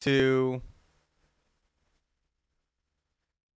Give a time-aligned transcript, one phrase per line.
[0.00, 0.62] two.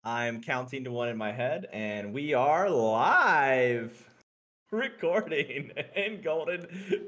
[0.03, 4.10] I'm counting to one in my head, and we are live
[4.71, 5.71] recording.
[5.96, 6.67] And Golden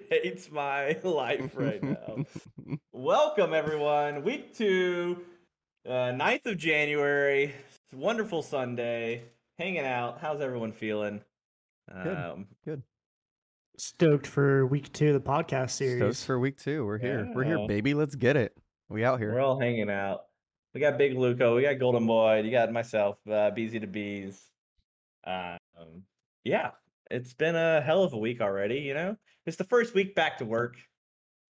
[0.10, 2.26] hates my life right now.
[2.92, 4.24] Welcome, everyone.
[4.24, 5.26] Week two,
[5.88, 7.46] uh, 9th of January.
[7.46, 9.24] It's a wonderful Sunday.
[9.58, 10.20] Hanging out.
[10.22, 11.22] How's everyone feeling?
[12.04, 12.18] Good.
[12.18, 12.48] Um,
[13.78, 15.98] Stoked for week two of the podcast series.
[15.98, 16.86] Stokes for week two.
[16.86, 17.32] We're here.
[17.34, 17.96] We're here, baby.
[17.96, 18.56] Let's get it.
[18.94, 19.34] We out here.
[19.34, 20.26] We're all hanging out.
[20.76, 21.56] We got Big Luco.
[21.56, 22.42] We got Golden Boy.
[22.42, 24.40] You got myself, uh, BZ to Bees.
[25.26, 25.58] Um,
[26.44, 26.72] yeah,
[27.10, 28.76] it's been a hell of a week already.
[28.82, 29.18] You know,
[29.48, 30.76] it's the first week back to work,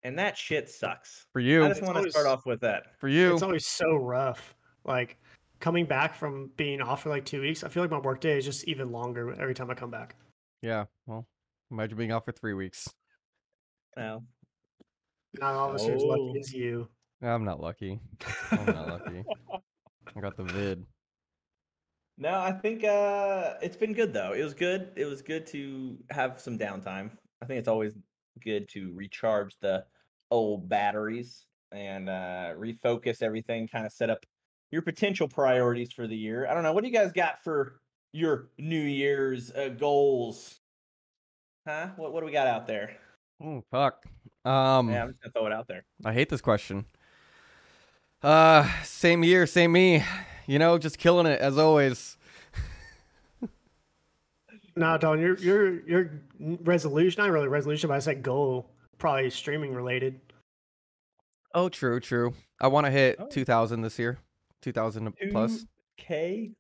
[0.05, 1.27] and that shit sucks.
[1.33, 1.65] for you.
[1.65, 2.99] I just want to start off with that.
[3.01, 3.33] For you.
[3.35, 4.55] It's always so rough.
[4.85, 5.17] Like
[5.59, 8.45] coming back from being off for like two weeks, I feel like my workday is
[8.45, 10.15] just even longer every time I come back.
[10.61, 10.85] Yeah.
[11.07, 11.27] Well,
[11.73, 12.89] imagine being out for three weeks.
[13.97, 14.25] Well,
[15.41, 16.39] Not all of us are as lucky Oh.
[16.39, 16.89] as you.
[17.23, 18.01] I'm not lucky.
[18.51, 19.25] I'm not lucky.
[20.17, 20.85] I got the vid.
[22.19, 24.33] no, I think uh, it's been good though.
[24.33, 24.91] It was good.
[24.97, 27.11] It was good to have some downtime.
[27.41, 27.95] I think it's always
[28.43, 29.85] good to recharge the
[30.31, 33.69] old batteries and uh, refocus everything.
[33.69, 34.25] Kind of set up
[34.71, 36.47] your potential priorities for the year.
[36.49, 36.73] I don't know.
[36.73, 37.81] What do you guys got for
[38.13, 40.59] your New Year's uh, goals?
[41.67, 41.89] Huh?
[41.97, 42.97] What What do we got out there?
[43.43, 44.05] Oh fuck.
[44.45, 45.85] Um, yeah, I'm just gonna throw it out there.
[46.05, 46.85] I hate this question.
[48.23, 50.05] Uh, same year, same me.
[50.47, 52.17] You know, just killing it as always.
[54.75, 59.75] No, Don, your your your resolution, not really resolution, but I said goal, probably streaming
[59.75, 60.21] related.
[61.55, 62.33] Oh, true, true.
[62.59, 63.27] I want to hit Oh.
[63.29, 64.19] 2,000 this year.
[64.63, 65.67] 2,000 plus,
[65.99, 66.53] K.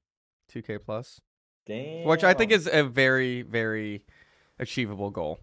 [0.53, 1.21] 2K plus,
[1.65, 2.07] Damn.
[2.07, 4.05] which I think is a very, very
[4.59, 5.39] achievable goal.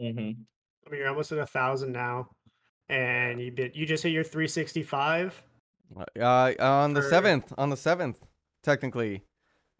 [0.00, 0.18] Mm-hmm.
[0.18, 2.30] I mean, you're almost at a thousand now,
[2.88, 5.42] and you bit you just hit your 365.
[6.20, 8.18] Uh, on the For- seventh, on the seventh,
[8.62, 9.22] technically,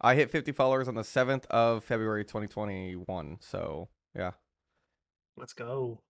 [0.01, 3.39] I hit 50 followers on the seventh of February 2021.
[3.41, 4.33] So yeah,
[5.37, 6.01] Let's go.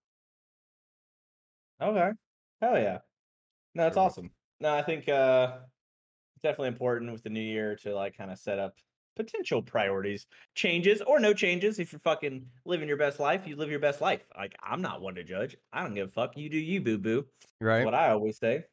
[1.81, 2.11] Okay.
[2.61, 2.99] Hell yeah.
[3.75, 4.03] No, that's Sure.
[4.03, 4.31] awesome.
[4.59, 5.57] No, I think uh
[6.35, 8.75] it's definitely important with the new year to like kind of set up
[9.17, 11.79] potential priorities, changes or no changes.
[11.79, 14.25] If you're fucking living your best life, you live your best life.
[14.37, 15.57] Like I'm not one to judge.
[15.73, 16.37] I don't give a fuck.
[16.37, 17.25] You do you, boo boo.
[17.59, 17.83] right.
[17.83, 18.63] What I always say.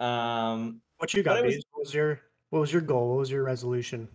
[0.00, 1.38] Um, What you got?
[1.38, 3.10] it was- What was your what was your goal?
[3.10, 4.08] What was your resolution?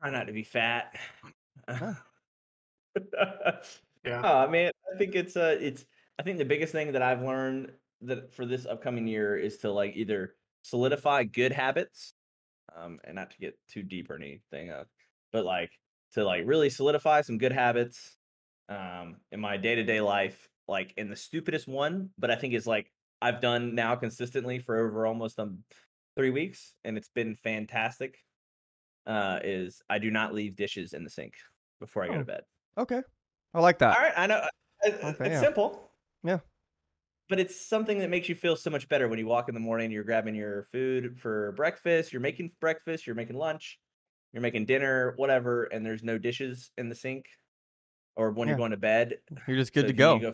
[0.00, 0.94] try not to be fat.
[1.68, 1.94] Huh.
[4.04, 4.22] Yeah.
[4.24, 5.84] Oh, I mean, I think it's uh it's
[6.18, 7.72] I think the biggest thing that I've learned
[8.02, 12.14] that for this upcoming year is to like either solidify good habits,
[12.74, 14.72] um, and not to get too deep or anything,
[15.32, 15.70] but like
[16.12, 18.16] to like really solidify some good habits,
[18.68, 20.48] um, in my day to day life.
[20.66, 22.92] Like in the stupidest one, but I think is like
[23.22, 25.64] I've done now consistently for over almost um
[26.14, 28.18] three weeks, and it's been fantastic.
[29.06, 31.34] Uh, is I do not leave dishes in the sink
[31.80, 32.18] before I go Oh.
[32.18, 32.42] to bed.
[32.76, 33.02] Okay,
[33.54, 33.96] I like that.
[33.96, 34.48] All right, I know uh,
[34.84, 35.40] uh, Okay, it's yeah.
[35.40, 35.90] simple.
[36.22, 36.38] Yeah.
[37.28, 39.60] But it's something that makes you feel so much better when you walk in the
[39.60, 43.78] morning, you're grabbing your food for breakfast, you're making breakfast, you're making lunch,
[44.32, 47.26] you're making dinner, whatever, and there's no dishes in the sink.
[48.16, 48.52] Or when Yeah.
[48.52, 49.18] you're going to bed.
[49.46, 50.32] You're just so good to if you need go.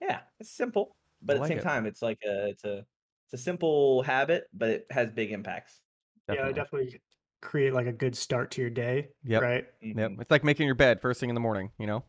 [0.00, 0.96] Yeah, it's simple.
[1.22, 1.62] But I at the like same it.
[1.62, 2.78] time, it's like a it's a
[3.26, 5.80] it's a simple habit, but it has big impacts.
[6.28, 7.00] Yeah, definitely
[7.40, 9.10] create like a good start to your day.
[9.24, 9.42] Yep.
[9.42, 9.66] Right.
[9.94, 10.10] Yep.
[10.10, 10.20] Mhm.
[10.22, 11.70] It's like making your bed first thing in the morning.
[11.78, 12.04] You know.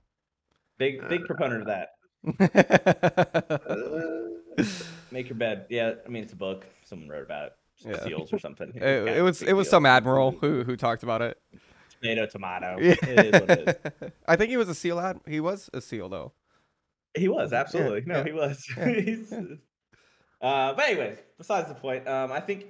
[0.77, 1.89] Big big proponent of that.
[5.11, 5.65] Make your bed.
[5.69, 6.65] Yeah, I mean it's a book.
[6.83, 7.53] Someone wrote about it.
[7.85, 8.03] Yeah.
[8.03, 8.71] Seals or something.
[8.75, 9.71] It, it was it was deal.
[9.71, 11.37] some admiral who who talked about it.
[12.01, 12.77] tomato tomato.
[12.79, 12.95] Yeah.
[13.01, 14.11] It is what it is.
[14.27, 15.19] I think he was a seal ad.
[15.27, 16.33] He was a seal though.
[17.15, 18.67] He was absolutely no, yeah, he was.
[20.41, 22.65] uh, but anyways, besides the point, um, I think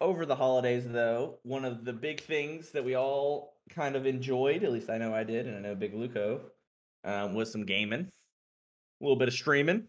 [0.00, 4.64] over the holidays though, one of the big things that we all kind of enjoyed,
[4.64, 6.40] at least I know I did, and I know Big Luco,
[7.04, 8.08] um, was some gaming,
[9.02, 9.88] a little bit of streaming.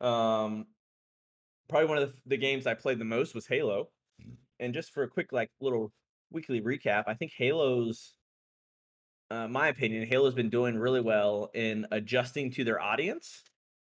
[0.00, 0.66] Um,
[1.68, 3.90] probably one of the, the games I played the most was Halo,
[4.58, 5.92] and just for a quick like little
[6.30, 8.14] weekly recap, I think Halo's
[9.30, 13.44] uh, my opinion, Halo's been doing really well in adjusting to their audience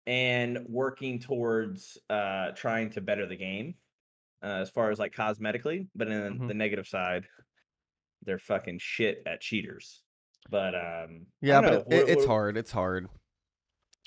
[0.06, 3.75] and working towards uh, trying to better the game
[4.44, 5.88] uh, as far as like cosmetically.
[5.95, 6.47] But in Mhm.
[6.50, 7.25] the negative side,
[8.23, 10.03] they're fucking shit at cheaters.
[10.51, 12.57] But um, Yeah, but it, it's hard.
[12.57, 13.09] It's hard,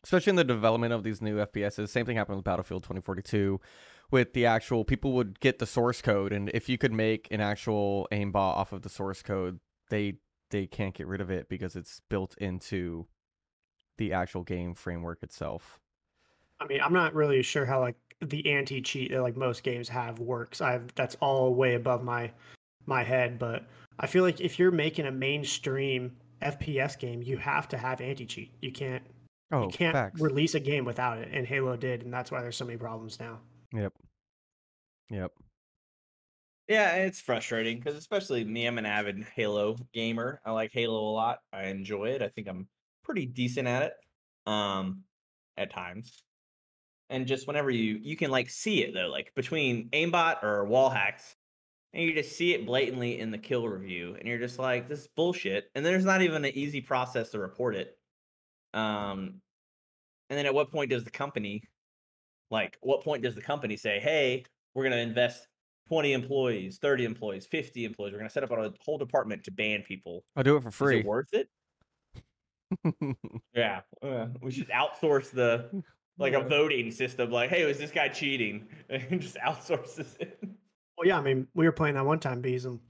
[0.07, 1.89] especially in the development of these new FPSs.
[1.89, 3.61] Same thing happened with Battlefield 2042.
[4.13, 7.41] With the actual people would get the source code, and if you could make an
[7.41, 9.59] actual aimbot off of the source code,
[9.91, 10.19] they
[10.51, 13.09] they can't get rid of it because it's built into
[13.99, 15.81] the actual game framework itself.
[16.61, 19.89] I mean, I'm not really sure how like the anti cheat that like most games
[19.89, 20.61] have works.
[20.61, 22.31] I've that's all way above my
[22.87, 23.65] my head, but
[23.99, 28.25] I feel like if you're making a mainstream FPS game, you have to have anti
[28.25, 28.53] cheat.
[28.63, 29.03] You can't
[29.53, 30.21] Oh, you can't facts.
[30.21, 33.21] release a game without it, and Halo did, and that's why there's so many problems
[33.21, 33.39] now.
[33.73, 33.93] Yep.
[35.11, 35.33] Yep.
[36.69, 40.41] Yeah, it's frustrating because especially me, I'm an avid Halo gamer.
[40.45, 41.39] I like Halo a lot.
[41.53, 42.23] I enjoy it.
[42.23, 42.67] I think I'm
[43.05, 43.93] pretty decent at it.
[44.51, 45.05] Um,
[45.57, 46.23] at times.
[47.09, 50.91] And just whenever you you can like see it though, like between aimbot or wall
[50.91, 51.37] hacks,
[51.93, 55.01] and you just see it blatantly in the kill review, and you're just like, this
[55.01, 55.71] is bullshit.
[55.75, 57.96] And there's not even an easy process to report it.
[58.75, 59.41] Um,
[60.31, 61.63] and then at what point does the company,
[62.51, 65.47] like, what point does the company say, hey, we're gonna invest
[65.89, 68.13] 20 employees, 30 employees, 50 employees.
[68.13, 70.25] We're going to set up a whole department to ban people.
[70.35, 70.99] I'll do it for Is free.
[70.99, 71.49] it worth it?
[73.55, 73.83] Yeah.
[74.03, 75.85] uh, we should outsource the
[76.19, 77.31] like a voting system.
[77.31, 78.67] Like, hey, was this guy cheating?
[78.91, 80.41] And just outsources it.
[80.99, 82.81] Well, yeah, I mean, we were playing that one time, bees, and,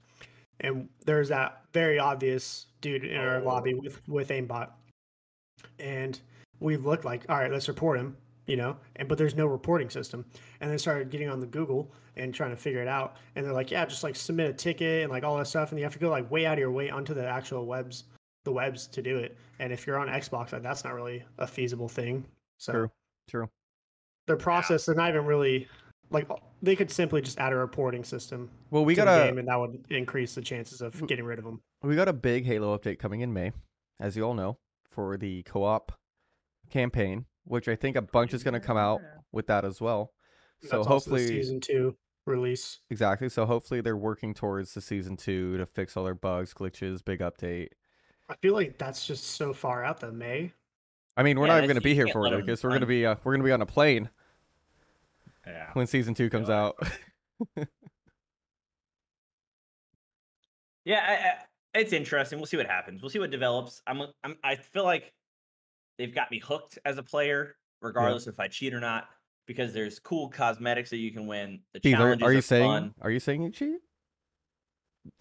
[0.59, 3.79] and there's that very obvious dude in our lobby Oh.
[3.83, 4.71] with with aimbot,
[5.79, 6.19] and
[6.59, 9.89] we looked like, all right, let's report him, you know, and but there's no reporting
[9.89, 10.25] system,
[10.61, 13.53] and they started getting on the Google and trying to figure it out, and they're
[13.53, 15.93] like, yeah, just like submit a ticket and like all that stuff, and you have
[15.93, 18.05] to go like way out of your way onto the actual webs,
[18.43, 21.47] the webs to do it, and if you're on Xbox, like, that's not really a
[21.47, 22.25] feasible thing.
[22.57, 22.91] So True.
[23.27, 23.49] True.
[24.25, 25.67] their process, they're not even really
[26.09, 26.27] like
[26.61, 29.47] they could simply just add a reporting system Well, we got the a game, and
[29.47, 31.61] that would increase the chances of getting rid of them.
[31.83, 33.51] we got a big Halo update coming in May,
[33.99, 34.57] as you all know,
[34.97, 35.91] for the co-op
[36.71, 38.99] campaign, which I think a bunch is going to come out
[39.31, 40.11] with that as well.
[40.59, 41.95] So That's also hopefully, season two
[42.25, 42.79] release.
[42.89, 43.29] exactly.
[43.29, 47.19] So hopefully they're working towards the season two to fix all their bugs, glitches, big
[47.19, 47.67] update.
[48.27, 50.51] I feel like that's just so far out that May.
[51.15, 52.63] I mean, we're Yeah, not even going to be here for it it 'em because
[52.63, 54.09] we're going to be uh, we're going to be on a plane
[55.45, 55.69] Yeah.
[55.73, 56.55] when season two comes Yeah.
[56.55, 56.75] out.
[60.85, 61.33] Yeah, I, I,
[61.77, 62.39] it's interesting.
[62.39, 63.01] We'll see what happens.
[63.01, 63.81] We'll see what develops.
[63.87, 65.13] I'm, I'm, I feel like
[65.97, 69.07] they've got me hooked as a player, regardless if I cheat or not,
[69.45, 71.59] because there's cool cosmetics that you can win.
[71.73, 72.93] The Keith, are, challenges are you saying fun.
[73.01, 73.77] are you saying you cheat?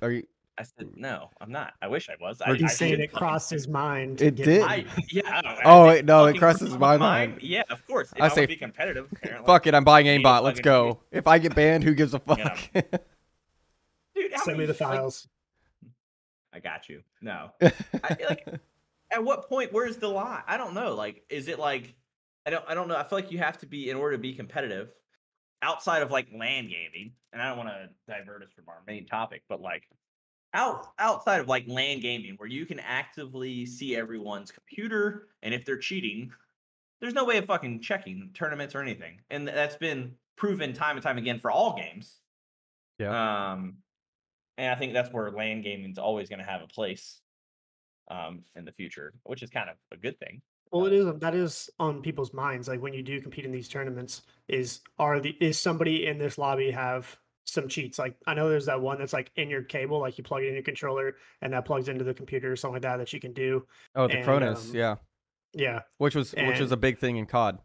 [0.03, 0.27] Are you?
[0.59, 1.75] I said no, I'm not.
[1.83, 2.41] I wish I was.
[2.41, 4.23] Or I, do I saying oh, it fucking- crossed his mind.
[4.23, 4.63] It did.
[4.63, 4.87] money.
[4.89, 5.23] I, yeah.
[5.27, 7.39] I don't know, Oh, as it- no, it crosses crossed my mind.
[7.43, 8.11] Yeah, of course.
[8.17, 9.07] If I I, say, be competitive.
[9.13, 9.47] apparently.
[9.47, 10.43] Fuck it, I'm buying need to aimbot.
[10.43, 11.01] Let's go.
[11.13, 12.39] If I get banned, who gives a fuck?
[12.39, 12.57] Yeah.
[14.15, 15.29] Dude, how Send me many, the like, files.
[16.53, 17.03] I got you.
[17.21, 17.51] No.
[17.61, 18.49] I, like,
[19.13, 21.95] at what point where's the line i don't know like is it like
[22.45, 24.21] i don't i don't know i feel like you have to be in order to
[24.21, 24.89] be competitive
[25.63, 29.07] outside of like LAN gaming and i don't want to divert us from our main
[29.07, 29.85] topic but like
[30.55, 35.65] out outside of like LAN gaming where you can actively see everyone's computer and if
[35.65, 36.33] they're cheating
[37.01, 41.03] there's no way of fucking checking tournaments or anything and that's been proven time and
[41.05, 42.23] time again for all games
[42.99, 43.53] Yeah.
[43.53, 43.77] um
[44.59, 47.21] and i think that's where LAN gaming's always going to have a place
[48.11, 50.41] um in the future which is kind of a good thing
[50.73, 52.67] Well, it is that is on people's minds.
[52.69, 56.39] Like when you do compete in these tournaments, is are the is somebody in this
[56.39, 57.99] lobby have some cheats?
[57.99, 60.49] Like I know there's that one that's like in your cable, like you plug it
[60.49, 63.21] in your controller and that plugs into the computer or something like that that you
[63.21, 63.65] can do.
[63.95, 64.95] oh, the and, Cronus, um, yeah,
[65.55, 67.59] Yeah, which was which was a big thing in COD.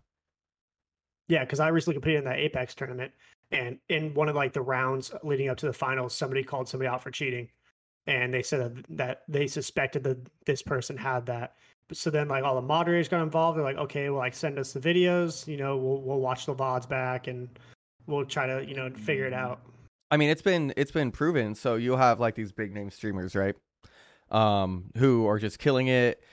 [1.27, 1.43] yeah.
[1.43, 3.11] Because I recently competed in that Apex tournament,
[3.51, 6.87] and in one of like the rounds leading up to the finals, somebody called somebody
[6.87, 7.49] out for cheating,
[8.07, 11.55] and they said that, that they suspected that this person had that.
[11.93, 13.57] So then, like all the moderators got involved.
[13.57, 15.47] They're like, okay, well, like send us the videos.
[15.47, 17.49] You know, we'll we'll watch the vods back and
[18.07, 19.59] we'll try to you know figure it out.
[20.09, 21.55] I mean, it's been it's been proven.
[21.55, 23.55] So you'll have like these big name streamers, right?
[24.29, 26.23] Um, who are just killing it,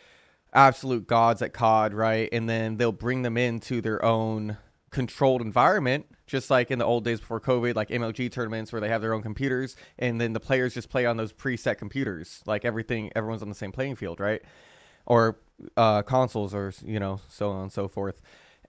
[0.53, 2.29] absolute gods at COD, right?
[2.31, 4.57] And then they'll bring them into their own
[4.91, 8.89] controlled environment, just like in the old days before COVID, like MLG tournaments where they
[8.89, 12.65] have their own computers, and then the players just play on those preset computers, like
[12.65, 14.43] everything, everyone's on the same playing field, right?
[15.07, 15.39] Or
[15.77, 18.21] uh, consoles, or you know, so on and so forth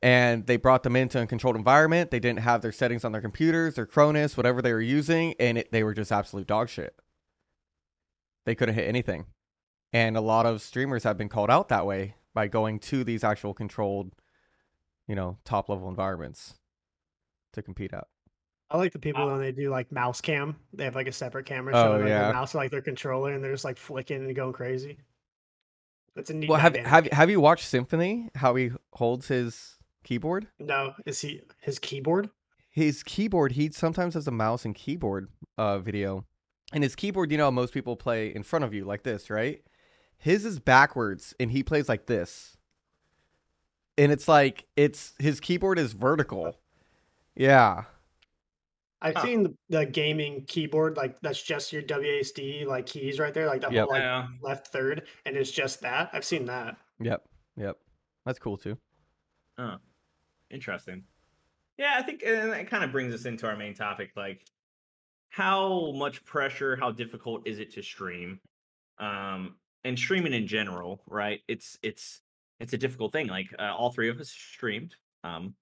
[0.01, 2.11] and they brought them into a controlled environment.
[2.11, 5.57] They didn't have their settings on their computers, their Cronus, whatever they were using, and
[5.57, 6.95] it, they were just absolute dog shit.
[8.45, 9.25] They couldn't hit anything.
[9.91, 13.23] And a lot of streamers have been called out that way by going to these
[13.23, 14.13] actual controlled,
[15.09, 16.53] you know, top level environments
[17.53, 18.07] to compete at.
[18.69, 19.31] I like the people Wow.
[19.33, 20.55] when they do like mouse cam.
[20.71, 22.23] They have like a separate camera Oh, showing like yeah.
[22.25, 24.99] their mouse or like their controller, and they're just like flicking and going crazy.
[26.15, 26.49] That's a neat.
[26.49, 26.89] Well, have dynamic.
[26.91, 28.29] have have you watched Symfuhny?
[28.35, 30.47] How he holds his keyboard?
[30.59, 30.93] no?
[31.05, 32.29] Is he his keyboard?
[32.71, 36.23] his keyboard he sometimes has a mouse and keyboard uh video
[36.71, 39.31] and his keyboard you know how most people play in front of you like this
[39.31, 39.63] right
[40.19, 42.57] his is backwards and he plays like this
[43.99, 46.57] and it's like it's his keyboard is vertical
[47.35, 47.83] Yeah.
[49.01, 49.21] I've Huh.
[49.23, 53.61] seen the, the gaming keyboard like that's just your WASD like keys right there, like
[53.61, 53.83] that Yep.
[53.85, 54.27] whole like yeah.
[54.41, 56.09] left third, and it's just that.
[56.11, 56.75] I've seen that.
[56.99, 57.23] Yep.
[57.55, 57.77] Yep.
[58.25, 58.77] That's cool too.
[59.57, 59.77] Huh.
[60.49, 61.03] Interesting.
[61.77, 64.45] Yeah, I think and that kind of brings us into our main topic, like
[65.29, 68.39] how much pressure, how difficult is it to stream?
[68.97, 71.39] Um and streaming in general, right?
[71.47, 72.19] It's it's
[72.59, 73.27] it's a difficult thing.
[73.27, 74.95] Like uh, all three of us streamed.
[75.23, 75.55] Um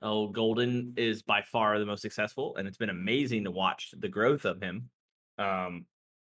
[0.00, 4.08] oh Golden is by far the most successful and it's been amazing to watch the
[4.08, 4.88] growth of him.
[5.38, 5.86] Um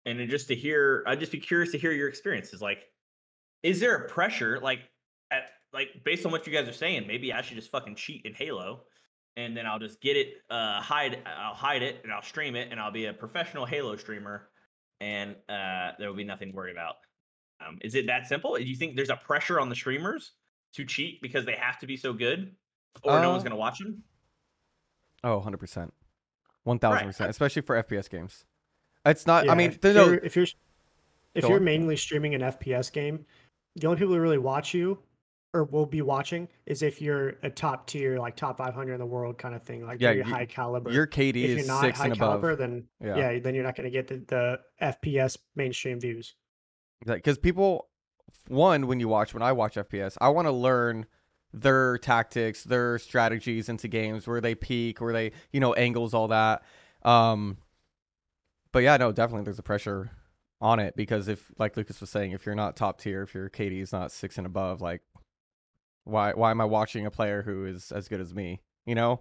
[0.07, 2.61] and just to hear I'd just be curious to hear your experiences.
[2.61, 2.85] Like
[3.63, 4.81] is there a pressure like
[5.31, 8.25] at like based on what you guys are saying, maybe I should just fucking cheat
[8.25, 8.85] in Halo,
[9.37, 12.69] and then I'll just get it, uh, hide, I'll hide it, and I'll stream it,
[12.71, 14.49] and I'll be a professional Halo streamer,
[15.01, 16.97] and uh, there will be nothing to worry about.
[17.67, 18.55] Um, is it that simple?
[18.57, 20.33] Do you think there's a pressure on the streamers
[20.75, 22.55] to cheat because they have to be so good,
[23.03, 24.03] or no one's Uh, gonna watch them?
[25.23, 25.93] Oh, 100%.
[26.65, 27.31] 1000%, Right.
[27.31, 28.45] especially for FPS games.
[29.05, 30.47] It's not I mean, if there's you're, no if you're
[31.35, 31.65] if Go you're on.
[31.65, 33.25] mainly streaming an FPS game,
[33.77, 34.99] the only people who really watch you
[35.55, 39.07] or will be watching is if you're a top tier, like top 500 in the
[39.07, 40.91] world kind of thing, like Yeah, very you- high caliber.
[40.93, 42.41] your KD if you're is not 6 high and above.
[42.41, 43.17] caliber, then Yeah.
[43.33, 43.39] yeah.
[43.41, 46.35] then you're not going to get the, the FPS mainstream views.
[47.07, 47.89] Because people
[48.49, 51.07] one when you watch when i watch fps i want to learn
[51.53, 56.29] their tactics their strategies into games where they peak where they you know angles all
[56.29, 56.63] that
[57.03, 57.57] um
[58.73, 60.11] but yeah no definitely there's a pressure
[60.61, 63.49] on it because if like lucas was saying if you're not top tier if your
[63.51, 65.01] kd is not six and above like
[66.05, 69.21] why why am i watching a player who is as good as me you know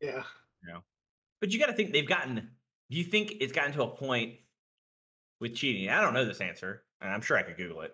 [0.00, 0.22] Yeah.
[0.66, 0.78] Yeah.
[1.40, 2.50] But you got to think they've gotten.
[2.90, 4.34] Do you think it's gotten to a point
[5.40, 5.88] with cheating?
[5.90, 7.92] I don't know this answer, and I'm sure I could Google it.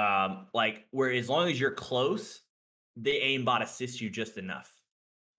[0.00, 2.40] Um, like where as long as you're close,
[2.96, 4.72] the aimbot assists you just enough.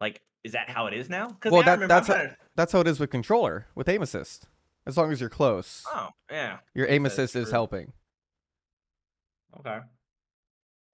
[0.01, 1.38] Like, is that how it is now?
[1.46, 4.01] Well, I that- that's a- trying to- that's how it is with controller with aim
[4.01, 4.48] assist
[4.86, 6.60] as long as you're close Oh, yeah.
[6.74, 7.93] your aim that's assist is helping
[9.60, 9.79] Okay.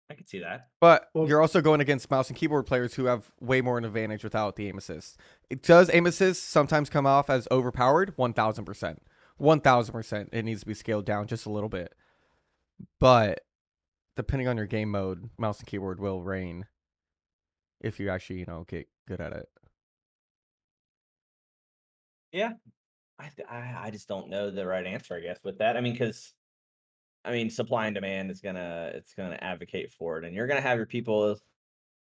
[0.09, 0.69] I can see that.
[0.79, 3.85] But Well- you're also going against mouse and keyboard players who have way more an
[3.85, 5.19] advantage without the aim assist.
[5.49, 8.15] It does aim assist sometimes come off as overpowered?
[8.17, 9.01] 1000%.
[9.39, 10.29] 1000%.
[10.31, 11.93] It needs to be scaled down just a little bit.
[12.99, 13.41] But
[14.15, 16.65] depending on your game mode, mouse and keyboard will reign
[17.81, 19.49] if you actually, you know, get good at it.
[22.31, 22.53] Yeah,
[23.17, 25.77] I, I I just don't know the right answer, I guess, with that.
[25.77, 26.33] I mean, because
[27.23, 30.61] I mean, supply and demand is gonna it's gonna advocate for it, and you're gonna
[30.61, 31.31] have your people.
[31.31, 31.35] I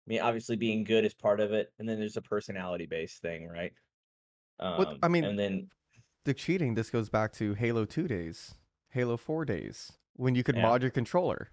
[0.06, 3.48] mean, obviously, being good is part of it, and then there's a personality based thing,
[3.48, 3.72] right?
[4.60, 5.68] Um, I mean, and then
[6.24, 8.54] The cheating, this goes back to Halo 2 days,
[8.90, 10.62] Halo 4 days, when you could Yeah.
[10.62, 11.50] mod your controller.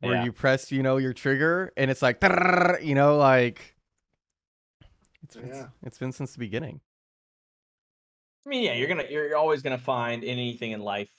[0.00, 0.24] Where Yeah.
[0.24, 2.22] you press, you know, your trigger and it's like,
[2.82, 3.76] you know, like
[5.22, 6.80] it's, it's, it's been since the beginning.
[8.44, 11.10] I mean, yeah, you're gonna you're you're always gonna find in anything in life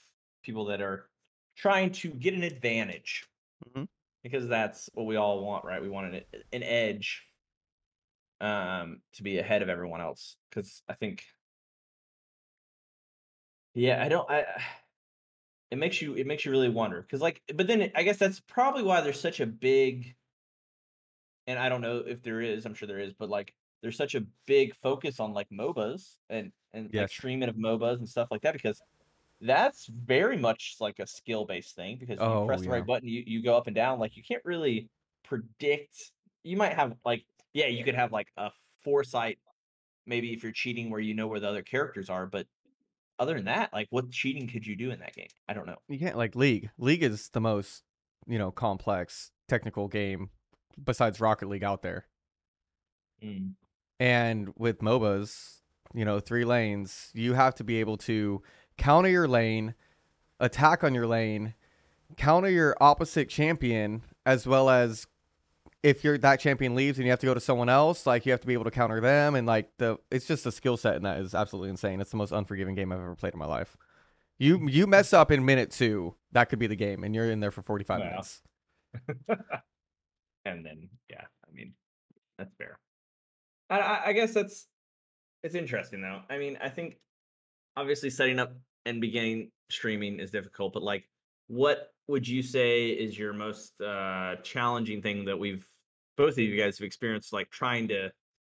[0.42, 1.10] people that are
[1.56, 3.28] trying to get an advantage
[3.68, 3.88] Mhm.
[4.22, 5.82] because that's what we all want, right?
[5.82, 7.26] We want an an edge
[8.40, 11.24] um to be ahead of everyone else because I think
[13.74, 14.44] yeah, I don't I
[15.70, 18.18] it makes you it makes you really wonder because like but then it- I guess
[18.18, 20.16] that's probably why there's such a big
[21.46, 24.14] and I don't know if there is, I'm sure there is, but like there's such
[24.14, 27.10] a big focus on like MOBAs and and like Yes.
[27.10, 28.82] streaming of MOBAs and stuff like that because
[29.40, 32.72] that's very much like a skill based thing because Oh, you press the yeah.
[32.72, 33.98] right button, you, you go up and down.
[34.00, 34.90] Like you can't really
[35.24, 36.12] predict.
[36.44, 39.40] You might have like yeah, you could have like a foresight,
[40.06, 42.46] maybe if you're cheating where you know where the other characters are, but
[43.18, 45.28] other than that, like what cheating could you do in that game?
[45.48, 45.78] I don't know.
[45.88, 46.70] You can't like League.
[46.78, 47.82] League is the most,
[48.26, 50.30] you know, complex technical game
[50.82, 52.06] besides Rocket League out there.
[53.22, 53.52] Mm.
[53.98, 55.60] And with MOBAs,
[55.94, 58.42] you know, three lanes, you have to be able to
[58.76, 59.74] counter your lane,
[60.38, 61.54] attack on your lane,
[62.16, 65.06] counter your opposite champion, as well as
[65.82, 68.32] if you're that champion leaves and you have to go to someone else, like you
[68.32, 70.96] have to be able to counter them and like the it's just a skill set
[70.96, 72.00] and that is absolutely insane.
[72.00, 73.76] It's the most unforgiving game I've ever played in my life.
[74.38, 77.40] You you mess up in minute two, that could be the game, and you're in
[77.40, 78.06] there for forty five Wow.
[78.10, 78.42] minutes.
[80.44, 81.74] and then yeah, I mean
[82.38, 82.78] that's fair.
[83.70, 84.66] I I guess that's
[85.42, 86.20] it's interesting though.
[86.28, 86.96] I mean, I think
[87.76, 88.52] obviously setting up
[88.86, 91.04] and beginning streaming is difficult, but like,
[91.48, 95.64] what would you say is your most uh, challenging thing that we've
[96.16, 98.10] both of you guys have experienced, like trying to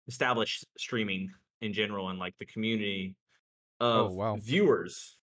[0.08, 1.32] establish streaming
[1.62, 3.16] in general and like the community
[3.80, 4.36] of wow.
[4.36, 5.18] viewers?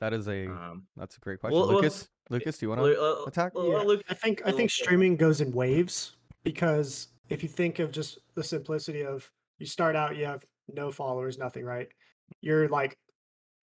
[0.00, 1.58] That is a Um, that's a great question.
[1.58, 2.84] well, well, Lucas, Lucas, do you want to?
[2.84, 3.52] Lu- uh, attack?
[3.54, 7.92] Yeah, Luke- I think I think streaming goes in waves because if you think of
[7.92, 11.88] just the simplicity of you start out, you have no followers, nothing, right?
[12.40, 12.96] You're like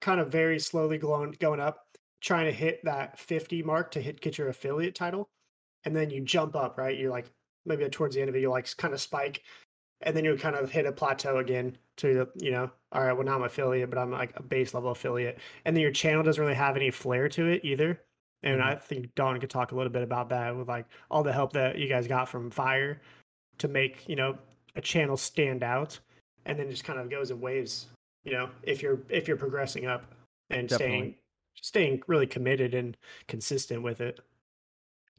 [0.00, 1.85] kind of very slowly going going up,
[2.26, 5.30] trying to hit that 50 mark to hit get your affiliate title,
[5.84, 6.98] and then you jump up, right?
[6.98, 7.30] You're like
[7.64, 9.44] maybe towards the end of it, you like kind of spike,
[10.00, 13.12] and then you kind of hit a plateau again to the you know, all right,
[13.12, 16.24] well now I'm affiliate, but I'm like a base level affiliate, and then your channel
[16.24, 18.02] doesn't really have any flair to it either.
[18.42, 18.64] And Mhm.
[18.64, 21.52] I think Don could talk a little bit about that with like all the help
[21.52, 23.00] that you guys got from Fire
[23.58, 24.36] to make you know
[24.74, 26.00] a channel stand out,
[26.44, 27.86] and then just kind of goes in waves.
[28.24, 30.12] You know, if you're if you're progressing up
[30.50, 30.96] and Definitely.
[30.96, 31.14] staying
[31.60, 32.96] staying really committed and
[33.28, 34.20] consistent with it.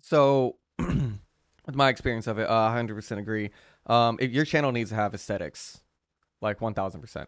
[0.02, 3.50] So, with my experience of it, uh, I 100% agree.
[3.86, 5.82] Um, if your channel needs to have aesthetics,
[6.42, 7.28] like 1000%.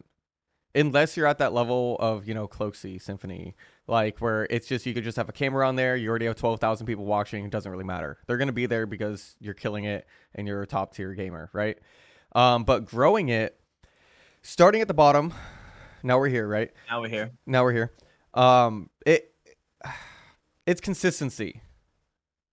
[0.75, 3.55] Unless you're at that level of, you know, Cloakzy Symfuhny,
[3.87, 6.35] like where it's just you could just have a camera on there, you already have
[6.35, 8.19] 12,000 people watching, it doesn't really matter.
[8.27, 11.49] They're going to be there because you're killing it and you're a top tier gamer,
[11.53, 11.79] right?
[12.33, 13.59] Um, but growing it,
[14.43, 15.33] starting at the bottom,
[16.03, 16.71] now we're here, right?
[16.87, 17.31] Now we're here.
[17.47, 17.91] now we're here.
[18.35, 19.33] Um, it
[20.65, 21.61] it's consistency.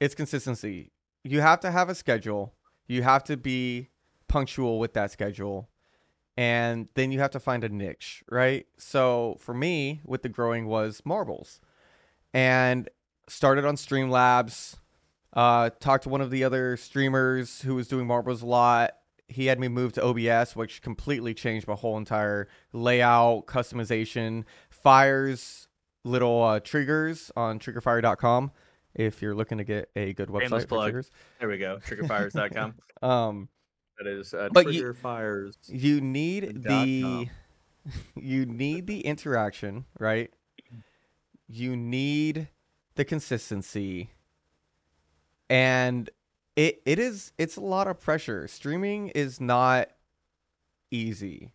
[0.00, 0.93] It's consistency.
[1.25, 2.55] You have to have a schedule.
[2.87, 3.91] You have to be
[4.29, 5.69] punctual with that schedule,
[6.37, 8.67] and then you have to find a niche, right?
[8.79, 11.61] So for me, with the growing was marbles,
[12.33, 12.88] and
[13.29, 14.76] started on Streamlabs.
[15.33, 18.93] Uh, talked to one of the other streamers who was doing marbles a lot.
[19.29, 25.69] He had me move to OBS, which completely changed my whole entire layout, customization, fires
[26.07, 28.53] little uh, triggers on triggerfire.com
[28.95, 30.85] if you're looking to get a good website for plug.
[30.87, 31.11] triggers.
[31.41, 31.79] There we go.
[31.87, 32.75] Triggerfires.com.
[33.03, 33.49] Um,
[33.99, 34.95] that is uh, But you-
[35.69, 37.31] you need the com.
[38.17, 40.33] you need the interaction, right?
[41.49, 42.49] You need
[42.95, 44.11] the consistency.
[45.49, 46.11] And
[46.57, 48.49] it it is it's a lot of pressure.
[48.49, 49.91] Streaming is not
[50.91, 51.53] easy.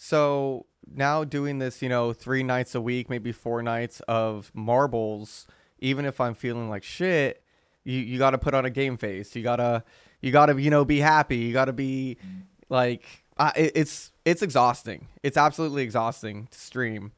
[0.00, 5.46] So now doing this, you know, 3 nights a week, maybe 4 nights of marbles,
[5.80, 7.42] even if I'm feeling like shit,
[7.84, 9.34] you you got to put on a game face.
[9.34, 9.82] You got to
[10.22, 11.38] you got to, you know, be happy.
[11.38, 12.16] You got to be
[12.68, 13.04] like
[13.56, 15.08] it, it's it's exhausting.
[15.24, 17.12] It's absolutely exhausting to stream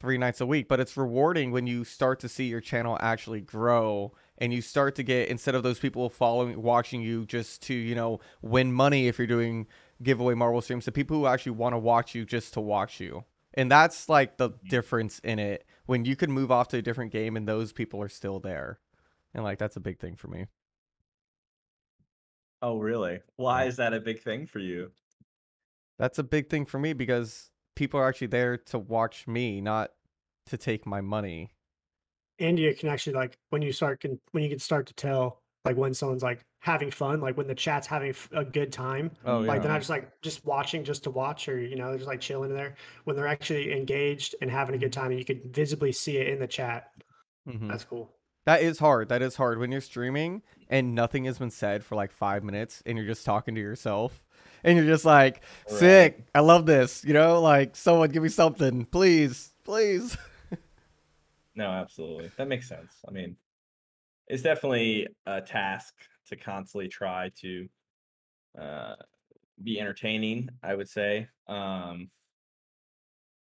[0.00, 3.40] three nights a week, but it's rewarding when you start to see your channel actually
[3.40, 7.74] grow and you start to get instead of those people following watching you just to
[7.74, 9.66] you know win money if you're doing
[10.02, 13.24] giveaway marble streams to people who actually want to watch you just to watch you
[13.54, 14.68] and that's like the mm.
[14.68, 18.00] difference in it when you can move off to a different game and those people
[18.02, 18.78] are still there
[19.34, 20.46] and like that's a big thing for me
[22.60, 23.20] Oh, really?
[23.36, 23.68] Why Yeah.
[23.68, 24.92] is that a big thing for you?
[25.98, 29.92] That's a big thing for me because people are actually there to watch me, not
[30.46, 31.50] to take my money.
[32.40, 35.42] and you can actually like when you start can when you can start to tell
[35.64, 39.38] like when someone's like having fun like when the chat's having a good time Oh
[39.38, 42.08] like they're not just like just watching just to watch or you know they're just
[42.08, 45.40] like chilling there when they're actually engaged and having a good time and you can
[45.52, 46.92] visibly see it in the chat
[47.48, 47.68] Mhm.
[47.68, 48.10] that's cool
[48.44, 49.10] That is hard.
[49.10, 52.82] That is hard when you're streaming and nothing has been said for like five minutes
[52.86, 54.22] and you're just talking to yourself
[54.64, 56.24] and you're just like, sick.
[56.34, 57.04] I love this.
[57.04, 60.16] You know, like someone give me something, please, please.
[61.54, 62.30] No, absolutely.
[62.36, 62.92] That makes sense.
[63.06, 63.36] I mean,
[64.28, 65.94] it's definitely a task
[66.28, 67.68] to constantly try to
[68.60, 68.94] uh,
[69.62, 71.28] be entertaining, I would say.
[71.46, 72.10] Um,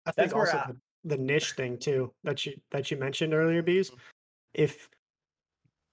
[0.07, 0.67] i think also I-
[1.03, 3.91] the, the niche thing too that you that you mentioned earlier bees.
[4.53, 4.89] If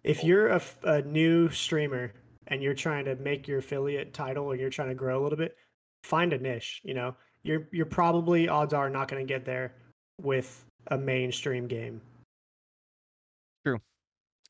[0.05, 0.49] if you're
[0.83, 2.13] a new streamer
[2.49, 5.39] and you're trying to make your affiliate title or you're trying to grow a little
[5.39, 5.57] bit
[6.03, 7.15] find a niche you know?
[7.45, 9.75] You're you're probably odds are not going to get there
[10.21, 12.01] with a mainstream game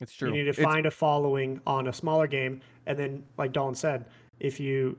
[0.00, 0.28] It's true.
[0.28, 3.74] you need to It's- find a following on a smaller game and then like Dalton
[3.74, 4.06] said
[4.40, 4.98] if you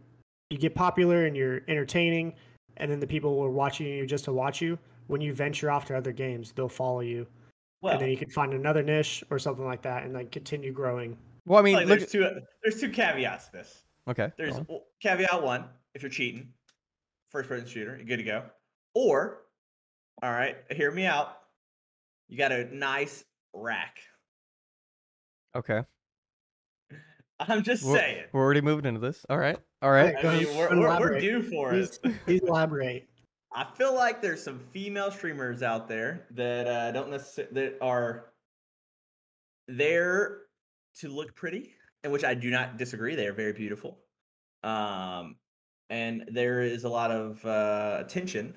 [0.50, 2.34] you get popular and you're entertaining
[2.78, 4.78] and then the people who are watching you just to watch you
[5.08, 7.28] when you venture off to other games they'll follow you
[7.82, 10.72] well, and then you can find another niche or something like that and like continue
[10.72, 12.00] growing well, I mean, like, look.
[12.00, 12.26] there's two
[12.64, 13.84] there's two caveats to this.
[14.08, 14.32] Okay.
[14.38, 14.68] There's on.
[15.02, 16.54] caveat one: if you're cheating,
[17.28, 18.44] first person shooter, you're good to go.
[18.96, 19.42] Or,
[20.22, 21.40] all right, hear me out.
[22.30, 23.98] You got a nice rack.
[25.56, 25.84] Okay.
[27.40, 28.24] I'm just We're- saying.
[28.32, 29.26] We're already moving into this.
[29.30, 29.58] All right.
[29.82, 30.16] All right.
[30.24, 32.00] I mean, we're, we're, we're due for it.
[32.04, 33.08] please, please elaborate
[33.56, 38.32] I feel like there's some female streamers out there that uh, don't necessarily that are
[39.68, 40.40] there
[41.00, 43.16] to look pretty, and which I do not disagree.
[43.16, 44.00] They are very beautiful,
[44.64, 45.36] um,
[45.90, 48.56] and there is a lot of uh, attention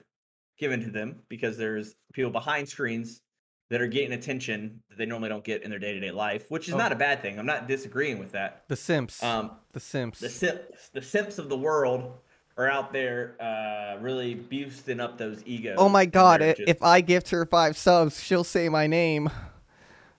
[0.59, 3.21] given to them because there's people behind screens
[3.69, 6.51] that are getting attention that they normally don't get in their day to day life,
[6.51, 6.79] which is Oh.
[6.79, 7.39] not a bad thing.
[7.39, 8.65] I'm not disagreeing with that.
[8.69, 9.23] The Simps.
[9.23, 10.21] Um, the Simps.
[10.21, 12.13] the simps, the simps of the world
[12.57, 15.77] are out there uh, really boosting up those egos.
[15.79, 19.29] oh my god, they're just- if I gift her five subs, she'll say my name.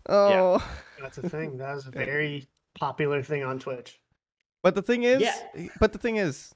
[0.10, 0.66] Oh.
[1.02, 1.58] That's a thing.
[1.58, 4.00] That was a very popular thing on Twitch.
[4.64, 5.68] But the thing is, Yeah.
[5.80, 6.54] but the thing is,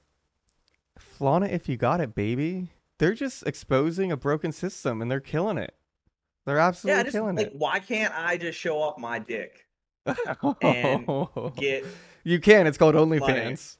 [0.98, 2.68] flaunt it if you got it, baby.
[2.98, 5.74] They're just exposing a broken system and they're killing it.
[6.46, 9.66] They're absolutely yeah, just killing like, why can't I just show off my dick?
[10.06, 11.06] and
[11.56, 11.84] Get
[12.24, 12.66] you can.
[12.66, 12.94] It's called.
[12.96, 13.76] OnlyFans.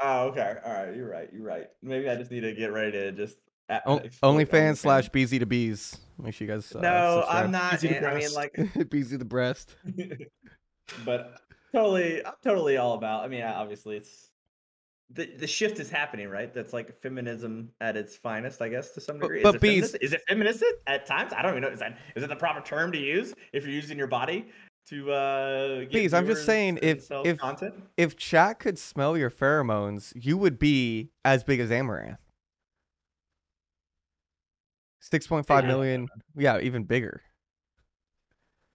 [0.00, 1.66] oh, okay, all right, you're right, you're right.
[1.82, 3.36] Maybe I just need to get ready to just
[3.68, 5.96] a- O- exploit OnlyFans slash BZ to Bees.
[6.18, 6.74] Make sure you guys.
[6.74, 7.44] Uh, No, subscribe.
[7.44, 7.74] I'm not.
[7.74, 9.74] Easy to I mean, like, BZ the breast.
[11.04, 11.34] but
[11.72, 13.24] totally, I'm totally all about.
[13.24, 14.29] I mean, obviously, it's
[15.12, 16.52] the the shift is happening, right?
[16.54, 19.42] That's like feminism at its finest, I guess, to some degree.
[19.42, 21.32] but is, it bees- is it feminist at times?
[21.36, 21.68] I don't even know.
[21.68, 24.46] Is that is it the proper term to use if you're using your body
[24.88, 25.78] to uh?
[25.80, 27.74] Get Bees, I'm just saying, if- if- content.
[27.96, 32.18] If chat could smell your pheromones, you would be as big as Amouranth.
[35.00, 37.22] Six point five million, yeah, even bigger.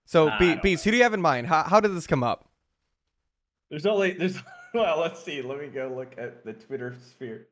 [0.06, 1.48] So, I Be- don't Bees, who do you have in mind?
[1.48, 2.50] How how did this come up?
[3.70, 4.38] There's only there's
[4.76, 5.42] well, let's see.
[5.42, 7.48] Let me go look at the Twitter sphere.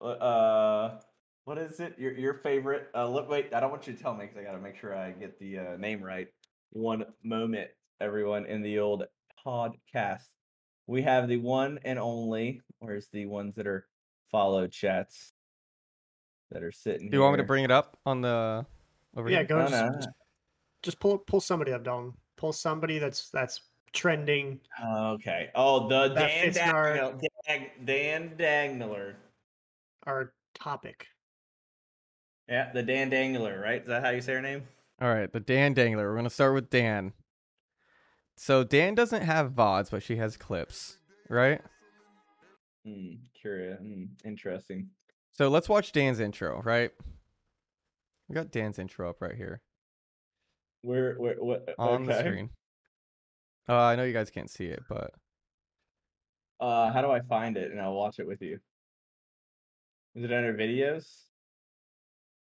[0.00, 0.98] Uh,
[1.44, 1.98] what is it?
[1.98, 2.88] Your your favorite?
[2.94, 3.52] Uh, look, wait.
[3.52, 5.38] I don't want you to tell me because I got to make sure I get
[5.38, 6.28] the uh, name right.
[6.70, 9.04] One moment, everyone in the old
[9.44, 10.28] podcast.
[10.86, 12.62] We have the one and only.
[12.78, 13.86] Where's the ones that are
[14.30, 15.32] followed chats
[16.50, 17.10] that are sitting?
[17.10, 18.64] Do you want me to bring it up on the
[19.16, 19.46] over Yeah, here?
[19.46, 20.08] go just, just,
[20.82, 22.14] just pull pull somebody up, Dalton.
[22.36, 23.60] Pull somebody that's that's
[23.92, 24.60] trending.
[24.84, 25.50] Okay.
[25.54, 29.16] Oh, the Dan fits in our- Dagnall, Dan, Dan Dangler.
[30.06, 31.06] Our topic.
[32.48, 33.82] Yeah, the Dan Dangler, right?
[33.82, 34.66] Is that how you say her name?
[35.00, 36.08] All right, the Dan Dangler.
[36.10, 37.12] We're gonna start with Dan.
[38.36, 40.98] So Dan doesn't have vods, but she has clips,
[41.28, 41.60] right?
[42.84, 43.78] Hmm, curious.
[43.78, 44.90] Hmm, interesting.
[45.32, 46.90] So let's watch Dan's intro, right?
[48.28, 49.60] We got Dan's intro up right here
[50.82, 51.74] Where, where, what?
[51.78, 52.50] on the screen.
[53.70, 55.12] Uh, I know you guys can't see it, but
[56.58, 58.58] Uh, how do I find it and I'll watch it with you?
[60.16, 61.26] Is it under videos?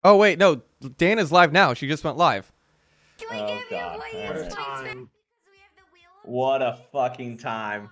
[0.03, 0.61] oh wait, no,
[0.97, 1.73] Dan is live now.
[1.73, 2.51] She just went live.
[3.17, 3.99] Can we Oh, give you God.
[3.99, 4.51] a All What a right.
[4.51, 5.09] time.
[6.23, 7.89] What a fucking time!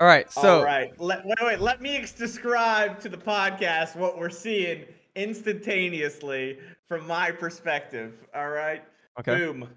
[0.00, 1.60] All right, so All right, let wait, wait.
[1.60, 4.84] Let me ex- describe to the podcast what we're seeing
[5.16, 8.14] instantaneously from my perspective.
[8.34, 8.82] All right.
[9.20, 9.68] okay, Boom.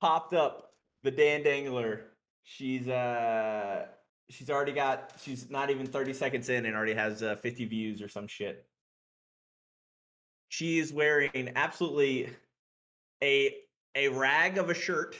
[0.00, 0.69] Popped up
[1.02, 2.02] the Dan Dangler.
[2.42, 3.86] She's uh
[4.28, 8.02] she's already got she's not even 30 seconds in and already has uh, 50 views
[8.02, 8.66] or some shit.
[10.48, 12.30] She is wearing absolutely
[13.22, 13.56] a
[13.94, 15.16] a rag of a shirt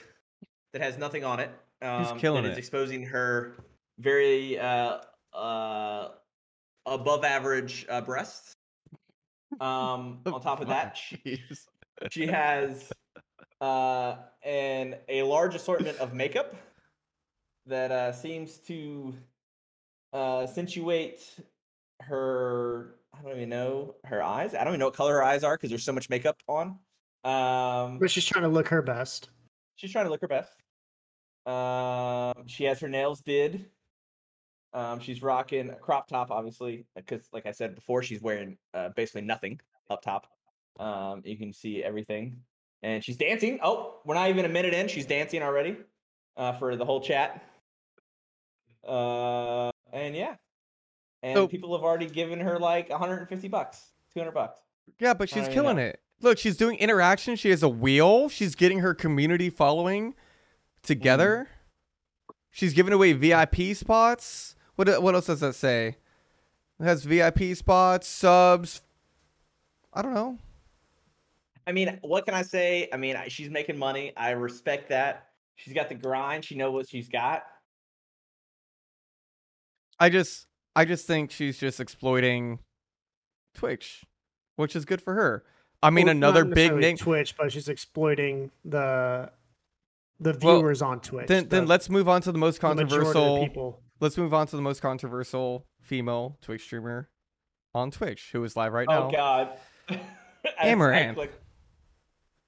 [0.73, 1.51] that has nothing on it.
[1.81, 2.59] Um, killing that is it.
[2.59, 3.55] exposing her
[3.99, 4.99] very uh
[5.33, 6.09] uh
[6.85, 8.53] above average uh, breasts.
[9.59, 11.43] Um on top of that, she,
[12.09, 12.89] she has
[13.61, 16.55] uh an a large assortment of makeup
[17.67, 19.13] that uh seems to
[20.13, 21.21] uh accentuate
[22.01, 24.55] her I don't even know her eyes.
[24.55, 26.79] I don't even know what color her eyes are because there's so much makeup on.
[27.23, 29.29] Um But she's trying to look her best.
[29.75, 30.57] she's trying to look her best.
[31.45, 33.69] Um she has her nails did.
[34.73, 38.89] Um she's rocking a crop top obviously because like I said before she's wearing uh,
[38.95, 40.25] basically nothing up top.
[40.79, 42.37] Um you can see everything
[42.83, 43.59] and she's dancing.
[43.63, 44.87] Oh, we're not even a minute in.
[44.87, 45.77] She's dancing already
[46.37, 47.43] uh, for the whole chat.
[48.87, 50.35] Uh, and yeah,
[51.21, 54.59] and So- people have already given her like 150 bucks, 200 bucks.
[54.99, 55.83] Yeah, but she's killing know.
[55.83, 55.99] it.
[56.21, 57.35] Look, she's doing interaction.
[57.35, 58.29] She has a wheel.
[58.29, 60.13] She's getting her community following
[60.83, 61.47] together.
[62.51, 64.55] She's giving away VIP spots.
[64.75, 65.97] What what else does that say?
[66.79, 68.81] It has VIP spots, subs.
[69.93, 70.37] I don't know.
[71.71, 72.89] I mean, what can I say?
[72.91, 74.11] I mean, she's making money.
[74.17, 75.27] I respect that.
[75.55, 76.43] She's got the grind.
[76.43, 77.43] She know what she's got.
[79.97, 82.59] I just I just think she's just exploiting
[83.55, 84.03] Twitch,
[84.57, 85.45] which is good for her.
[85.81, 86.97] I mean, Well, not another big necessarily name.
[86.97, 89.31] Twitch, but she's exploiting the
[90.19, 91.27] the Well, viewers on Twitch.
[91.27, 93.47] Then then let's move on to the most the controversial.
[93.47, 93.79] people.
[94.01, 97.09] Let's move on to the most controversial female Twitch streamer
[97.73, 99.07] on Twitch who is live right oh, now.
[99.07, 99.49] Oh God,
[99.89, 100.01] I-
[100.59, 101.13] I Amouranth.
[101.13, 101.40] clicked-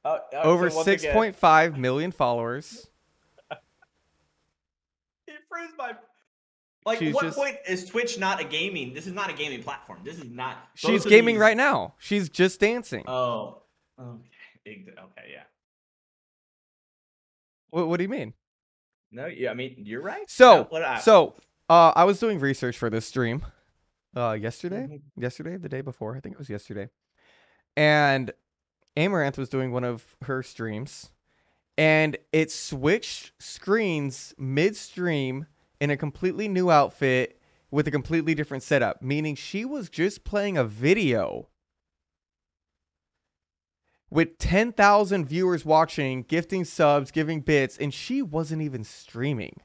[0.05, 2.87] Oh, Over so six point five million followers.
[5.27, 5.93] It proves my.
[6.85, 8.93] Like, She's what just- point is Twitch not a gaming?
[8.93, 9.99] This is not a gaming platform.
[10.03, 10.57] This is not.
[10.75, 11.93] She's gaming these- right now.
[11.97, 13.05] She's just dancing.
[13.07, 13.61] Oh,
[13.97, 14.19] okay,
[14.67, 15.43] okay, yeah.
[17.69, 18.33] What, what do you mean?
[19.11, 20.29] No, yeah, I mean you're right.
[20.29, 21.35] So, No, I- so
[21.69, 23.45] uh, I was doing research for this stream
[24.17, 25.01] uh, yesterday, Mhm.
[25.15, 26.17] yesterday, the day before.
[26.17, 26.89] I think it was yesterday.
[27.77, 28.31] And
[28.97, 31.11] Amouranth was doing one of her streams,
[31.77, 35.47] and it switched screens midstream
[35.81, 37.39] in a completely new outfit
[37.71, 41.47] with a completely different setup, meaning she was just playing a video
[44.11, 49.55] with 10,000 viewers watching, gifting subs, giving bits, and she wasn't even streaming.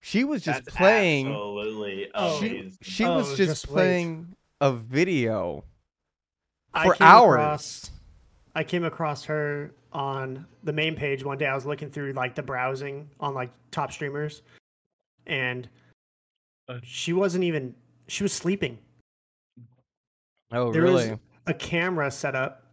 [0.00, 1.28] She was just That's playing.
[1.28, 2.40] Absolutely Oh.
[2.40, 5.64] She, she Oh, was just, just playing a video
[6.74, 7.34] I for came hours.
[7.34, 7.90] across-
[8.54, 11.46] I came across her on the main page one day.
[11.46, 14.42] I was looking through like the browsing on like top streamers,
[15.26, 15.68] and
[16.68, 16.78] Uh.
[16.82, 17.74] she wasn't even.
[18.08, 18.78] She was sleeping.
[20.52, 21.18] Oh, There was- really?
[21.46, 22.66] a camera set up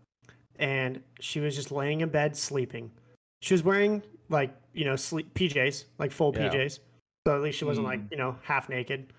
[0.59, 2.91] and she was just laying in bed sleeping.
[3.41, 6.49] She was wearing like, you know, sleep PJs, like full Yeah.
[6.49, 6.79] PJs.
[7.25, 9.13] So at least she wasn't like, you know, half naked.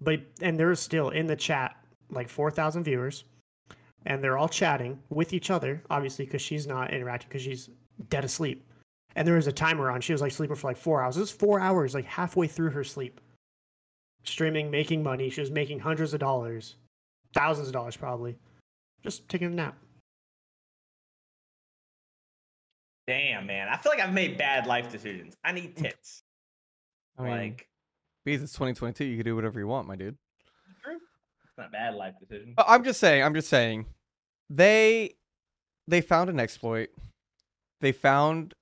[0.00, 1.76] But and there was still in the chat
[2.10, 3.24] like 4,000 viewers
[4.06, 7.70] and they're all chatting with each other obviously cuz she's not interacting cuz she's
[8.08, 8.64] dead asleep.
[9.16, 10.00] And there was a timer on.
[10.00, 11.16] She was like sleeping for like 4 hours.
[11.16, 13.20] It was 4 hours like halfway through her sleep.
[14.22, 15.30] Streaming, making money.
[15.30, 16.76] She was making hundreds of dollars.
[17.34, 18.36] Thousands of dollars probably
[19.02, 19.76] just taking a nap.
[23.06, 23.68] Damn, man.
[23.68, 25.34] I feel like I've made bad life decisions.
[25.42, 25.82] I need mm.
[25.82, 26.22] tits.
[27.16, 27.68] I mean, like,
[28.24, 30.16] because it's 2022, you can do whatever you want, my dude.
[31.58, 32.54] Not bad life decision.
[32.56, 33.22] Uh, I'm just saying.
[33.22, 33.86] I'm just saying.
[34.50, 35.14] They
[35.86, 36.88] they found an exploit.
[37.80, 38.54] They found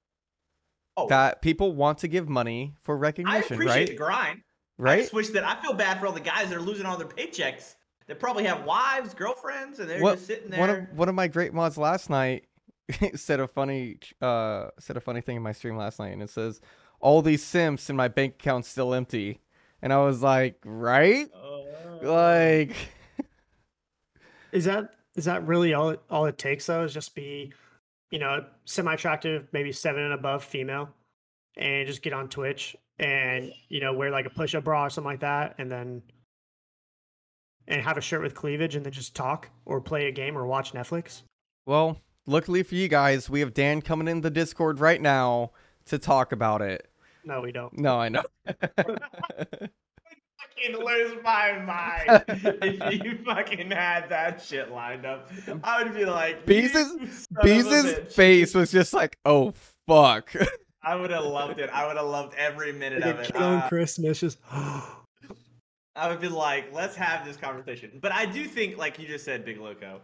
[0.99, 3.43] Oh, that people want to give money for recognition.
[3.43, 3.87] I appreciate right?
[3.89, 4.39] the grind.
[4.79, 5.01] I Right?
[5.03, 7.07] just wish that I feel bad for all the guys that are losing all their
[7.07, 7.75] paychecks.
[8.07, 10.61] That probably have wives, girlfriends, and they're What- just sitting there.
[10.61, 12.47] One of one of my great mods last night
[13.15, 16.31] said a funny uh said a funny thing in my stream last night, and it
[16.31, 16.61] says
[17.01, 19.41] all these simps in my bank account's still empty,
[19.83, 21.29] and I was like, right?
[21.35, 21.46] Uh,
[22.03, 22.75] Like,
[24.53, 26.85] Is that is that really all it, all it takes though?
[26.85, 27.53] Is just be,
[28.11, 30.89] you know, semi attractive, maybe seven and above female,
[31.57, 34.91] and just get on Twitch and you know wear like a push up bra or
[34.91, 36.03] something like that, and then
[37.69, 40.47] and have a shirt with cleavage, and then just talk or play a game or
[40.47, 41.23] watch Netflix.
[41.67, 45.51] well, luckily for you guys, we have Dan coming in the Discord right now
[45.87, 46.89] to talk about it.
[47.25, 47.77] No, we don't.
[47.77, 48.23] No, I know.
[50.57, 52.25] fucking lose my mind
[52.63, 55.31] if you fucking had that shit lined up.
[55.63, 59.53] I would be like, Beez's- "You son of a Beez's face was just like, oh
[59.87, 60.33] fuck.
[60.83, 61.69] I would have loved it.
[61.71, 63.27] I would have loved every minute Like of it.
[63.33, 67.99] kid on Uh, Christmas, just I would be like, let's have this conversation.
[68.01, 70.01] But I do think, like you just said, Big Loco,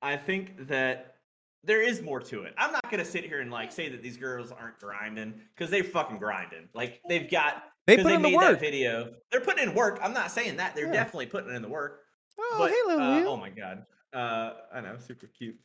[0.00, 1.16] I think that
[1.64, 2.54] there is more to it.
[2.56, 5.82] I'm not gonna sit here and like say that these girls aren't grinding because they
[5.82, 6.68] fucking grinding.
[6.74, 8.44] Like they've got they put in the made work.
[8.52, 9.12] that video.
[9.30, 9.98] They're putting in work.
[10.02, 10.74] I'm not saying that.
[10.74, 10.92] They're Yeah.
[10.92, 12.00] definitely putting in the work.
[12.38, 13.84] Oh, but, hey, uh, oh my god.
[14.12, 15.56] Uh, I know, super cute.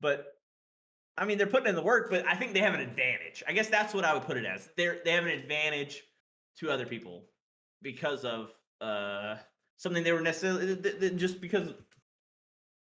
[0.00, 0.26] But
[1.16, 3.42] I mean, they're putting in the work, but I think they have an advantage.
[3.46, 4.70] I guess that's what I would put it as.
[4.76, 6.02] They're they have an advantage
[6.58, 7.24] to other people
[7.82, 9.36] because of uh
[9.76, 11.68] something they were necessarily th- th- just because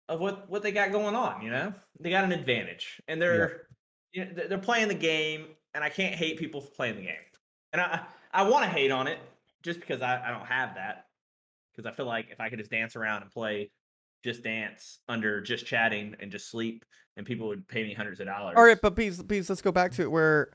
[0.08, 1.42] of what what they got going on.
[1.42, 3.66] You know, they got an advantage, and they're
[4.12, 7.02] you know, they're they're playing the game, and I can't hate people for playing the
[7.02, 7.16] game.
[7.72, 9.18] And I I want to hate on it
[9.62, 11.06] just because I, I don't have that
[11.72, 13.70] because I feel like if I could just dance around and play
[14.24, 16.84] just dance under just chatting and just sleep,
[17.16, 18.54] and people would pay me hundreds of dollars.
[18.56, 20.10] All right, but please, please, let's go back to it.
[20.10, 20.50] Where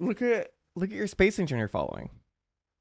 [0.00, 2.10] look at look at your space engineer following,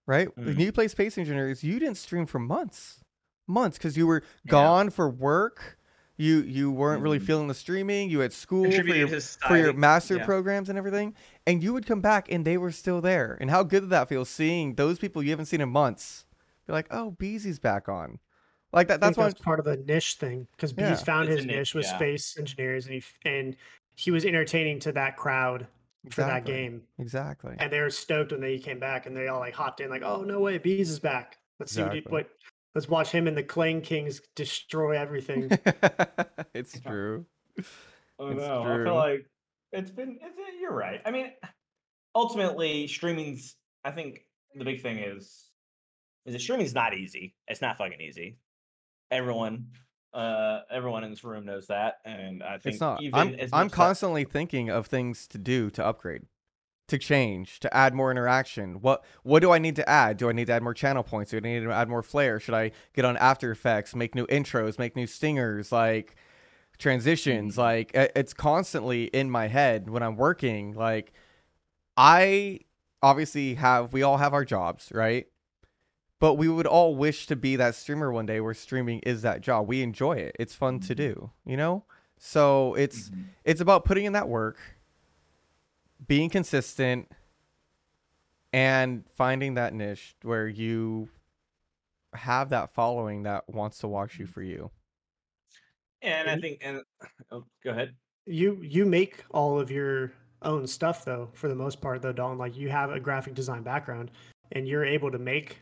[0.05, 0.29] right?
[0.37, 0.59] When Mm.
[0.59, 3.01] you play space engineers, you didn't stream for months,
[3.47, 4.51] months, because you were Yeah.
[4.51, 5.77] gone for work.
[6.17, 7.25] You you weren't really Mhm.
[7.25, 8.09] feeling the streaming.
[8.09, 10.25] You had school for your for your master Yeah.
[10.25, 11.15] programs and everything,
[11.47, 13.35] and you would come back and they were still there.
[13.41, 16.25] And how good did that feel seeing those people you haven't seen in months?
[16.67, 18.19] You're like, oh, Beezy's back on.
[18.71, 19.01] Like that.
[19.01, 19.25] That's why.
[19.27, 20.89] that's part of the niche thing because Yeah.
[20.91, 21.95] Bees found It's his niche, niche with yeah.
[21.95, 23.55] space engineers, and he and
[23.95, 25.67] he was entertaining to that crowd
[26.11, 26.83] for that game.
[26.99, 27.55] Exactly.
[27.59, 30.01] and they were stoked when they came back and they all like hopped in like
[30.03, 32.11] oh no way bees is back let's see what, he, Exactly.
[32.23, 32.29] what
[32.75, 35.49] let's watch him and the clang kings destroy everything
[36.53, 37.25] it's true.
[38.19, 38.83] Oh It's no, I true.
[38.85, 39.25] feel like
[39.71, 40.19] it's been.
[40.21, 41.01] It's, you're right.
[41.05, 41.31] I mean,
[42.15, 43.55] ultimately, streaming's.
[43.83, 44.21] I think
[44.55, 45.49] the big thing is,
[46.25, 47.35] is that streaming's not easy.
[47.47, 48.37] It's not fucking easy.
[49.11, 49.67] Everyone,
[50.13, 53.01] uh, everyone in this room knows that, and I think It's not.
[53.01, 56.21] even I'm I'm much that- constantly thinking of things to do to upgrade,
[56.87, 58.81] to change, to add more interaction.
[58.81, 60.17] What what do I need to add?
[60.17, 61.31] Do I need to add more channel points?
[61.31, 62.39] Do I need to add more flair?
[62.39, 66.15] Should I get on After Effects, make new intros, make new stingers, like
[66.77, 67.55] transitions?
[67.55, 67.57] Mhm.
[67.57, 70.73] Like it's constantly in my head when I'm working.
[70.73, 71.13] Like
[71.95, 72.59] I
[73.01, 75.27] obviously have we all have our jobs, right?
[76.19, 79.41] But we would all wish to be that streamer one day where streaming is that
[79.41, 79.67] job.
[79.67, 80.35] We enjoy it.
[80.39, 81.85] It's fun to do, you know?
[82.17, 83.25] So it's Mhm.
[83.43, 84.57] it's about putting in that work,
[86.07, 87.09] being consistent,
[88.53, 91.09] and finding that niche where you
[92.13, 94.33] have that following that wants to watch you mm-hmm.
[94.33, 94.71] for you.
[96.01, 96.81] And I think, and
[97.31, 97.95] oh, go ahead.
[98.25, 102.37] You you make all of your own stuff though, for the most part though, Don
[102.37, 104.11] Like you have a graphic design background
[104.51, 105.61] and you're able to make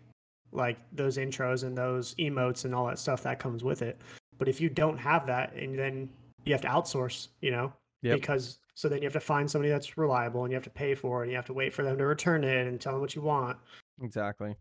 [0.52, 4.02] like those intros and those emotes and all that stuff that comes with it.
[4.38, 6.10] But if you don't have that and then
[6.46, 7.72] you have to outsource, you know,
[8.04, 8.20] Yep.
[8.20, 10.96] because so then you have to find somebody that's reliable and you have to pay
[10.96, 13.02] for it and you have to wait for them to return it and tell them
[13.02, 13.58] what you want.
[14.02, 14.56] Exactly.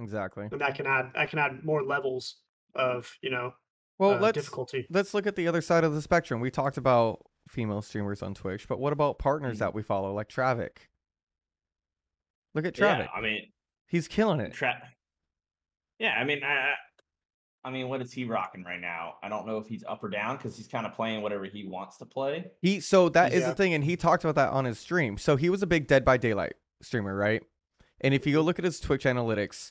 [0.00, 0.48] Exactly.
[0.50, 2.36] And that can add that can add more levels
[2.74, 3.52] of, you know,
[3.98, 4.86] Well, uh, let's difficulty.
[4.90, 6.40] let's look at the other side of the spectrum.
[6.40, 9.60] We talked about female streamers on Twitch, but what about partners Mhm.
[9.60, 10.88] that we follow, like Travic?
[12.54, 13.52] Look at Yeah, I mean,
[13.86, 14.52] He's killing it.
[14.52, 14.88] Tra-
[15.98, 16.74] yeah, I mean, I,
[17.62, 19.16] I- I mean, what is he rocking right now?
[19.22, 21.66] I don't know if he's up or down because he's kind of playing whatever he
[21.66, 22.50] wants to play.
[22.62, 23.50] He so that is Yeah.
[23.50, 25.18] the thing, and he talked about that on his stream.
[25.18, 27.42] So he was a big Dead by Daylight streamer, right?
[28.00, 28.46] And if you go mm-hmm.
[28.46, 29.70] look at his Twitch analytics,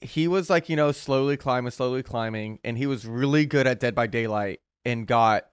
[0.00, 3.80] he was like, you know, slowly climbing, slowly climbing, and he was really good at
[3.80, 5.46] Dead by Daylight and got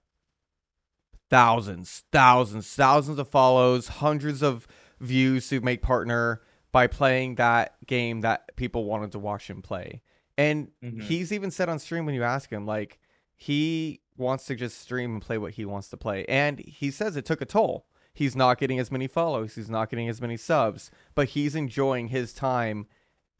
[1.29, 4.67] thousands, thousands, thousands of follows, hundreds of
[4.99, 6.41] views to make partner
[6.71, 10.01] by playing that game that people wanted to watch him play.
[10.37, 11.01] And Mhm.
[11.01, 12.99] he's even said on stream when you ask him, like,
[13.35, 16.25] he wants to just stream and play what he wants to play.
[16.25, 17.87] And he says it took a toll.
[18.13, 22.07] He's not getting as many follows, he's not getting as many subs, but he's enjoying
[22.07, 22.87] his time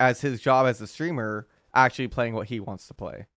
[0.02, 3.28] as his job as a streamer, actually playing what he wants to play.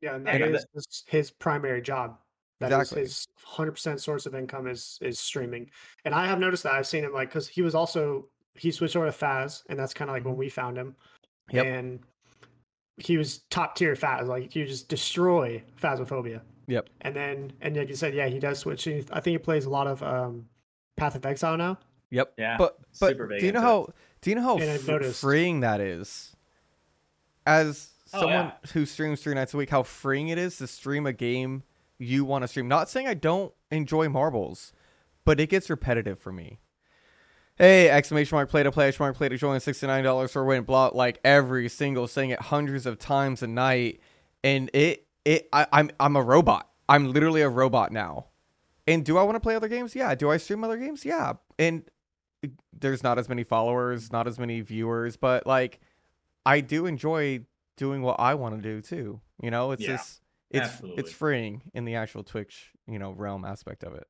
[0.00, 2.18] Yeah, and Yeah, that no, is his, his primary job.
[2.60, 3.02] That is Exactly.
[3.02, 5.70] his hundred percent source of income is is streaming.
[6.04, 8.96] And I have noticed that I've seen him like because he was also he switched
[8.96, 10.96] over to Faz, and that's kind of like when we found him.
[11.50, 11.66] Yep.
[11.66, 12.04] And
[12.96, 16.40] he was top tier Faz, like he would just destroy Phasmophobia.
[16.66, 16.88] Yep.
[17.00, 18.84] And then and like you said, yeah, he does switch.
[18.84, 20.46] He- I think he plays a lot of um,
[20.96, 21.78] Path of Exile now.
[22.10, 22.34] Yep.
[22.38, 23.88] Yeah, But but super big do you know how
[24.20, 26.34] do you know how And I've fr- noticed- freeing that is?
[27.46, 28.70] As Oh, someone yeah.
[28.72, 31.64] who streams three nights a week, how freeing it is to stream a game
[31.98, 32.68] you want to stream.
[32.68, 34.72] Not saying I don't enjoy marbles,
[35.24, 36.60] but it gets repetitive for me.
[37.56, 40.90] Hey, exclamation mark, play to play, exclamation mark, play to join, $69 for win, blah,
[40.92, 44.00] like every single saying it hundreds of times a night.
[44.42, 46.68] And it, it, I, I'm, I'm a robot.
[46.88, 48.26] I'm literally a robot now.
[48.86, 49.94] And do I want to play other games?
[49.94, 50.14] Yeah.
[50.14, 51.04] Do I stream other games?
[51.04, 51.34] Yeah.
[51.58, 51.84] And
[52.78, 55.80] there's not as many followers, not as many viewers, but like
[56.44, 57.40] I do enjoy
[57.76, 59.20] doing what I want to do too.
[59.40, 61.02] You know, it's Yeah, just it's absolutely.
[61.02, 64.06] it's freeing in the actual Twitch, you know, realm aspect of it.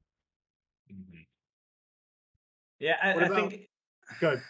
[0.93, 1.27] Mhm.
[2.85, 3.71] Yeah, I, What I about- think.
[4.21, 4.43] Good.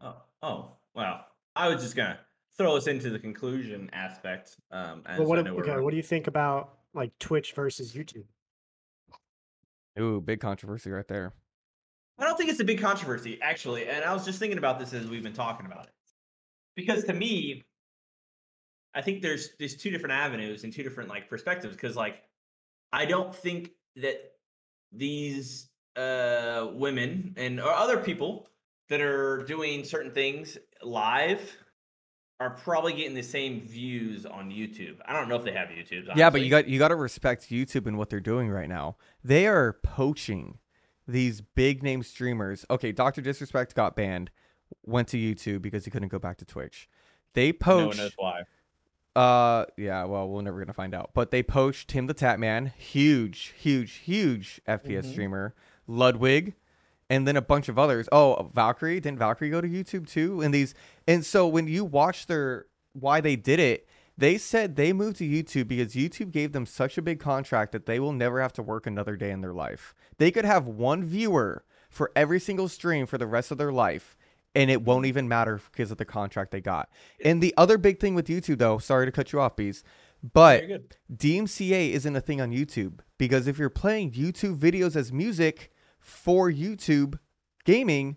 [0.00, 1.26] Oh, oh, well,
[1.56, 2.20] I was just gonna
[2.56, 4.56] throw us into the conclusion aspect.
[4.70, 7.18] Um, as But what I do- know we're okay, what do you think about like
[7.18, 8.26] Twitch versus YouTube?
[9.98, 11.34] Ooh, big controversy right there.
[12.18, 13.88] I don't think it's a big controversy, actually.
[13.88, 15.92] And I was just thinking about this as we've been talking about it.
[16.76, 17.64] Because to me,
[18.94, 21.74] I think there's there's two different avenues and two different like perspectives.
[21.74, 22.22] Because like,
[22.92, 24.34] I don't think that
[24.92, 25.69] these
[26.00, 28.48] uh women and or other people
[28.88, 31.56] that are doing certain things live
[32.40, 34.96] are probably getting the same views on YouTube.
[35.04, 36.08] I don't know if they have YouTube.
[36.16, 38.96] Yeah, but you got you got to respect YouTube and what they're doing right now.
[39.22, 40.58] They are poaching
[41.06, 42.64] these big name streamers.
[42.70, 44.30] Okay, Doctor Disrespect got banned,
[44.86, 46.88] went to YouTube because he couldn't go back to Twitch.
[47.34, 47.88] They no poach.
[47.88, 48.42] one knows why.
[49.14, 50.04] Uh, yeah.
[50.04, 51.10] Well, we're never gonna find out.
[51.14, 55.10] But they poached Tim the Tatman, huge, huge, huge FPS Mhm.
[55.12, 55.54] streamer,
[55.90, 56.54] Ludwig,
[57.08, 58.08] and then a bunch of others.
[58.12, 60.40] Oh, Valkyrae didn't Valkyrae go to YouTube too?
[60.40, 60.74] And these,
[61.06, 65.24] and so when you watch their why they did it, they said they moved to
[65.24, 68.62] YouTube because YouTube gave them such a big contract that they will never have to
[68.62, 69.94] work another day in their life.
[70.18, 74.16] They could have one viewer for every single stream for the rest of their life.
[74.54, 76.90] And it won't even matter because of the contract they got.
[77.24, 79.84] And the other big thing with YouTube, though, sorry to cut you off, Bees,
[80.22, 80.64] but
[81.14, 86.50] DMCA isn't a thing on YouTube because if you're playing YouTube videos as music for
[86.50, 87.18] YouTube
[87.64, 88.16] gaming,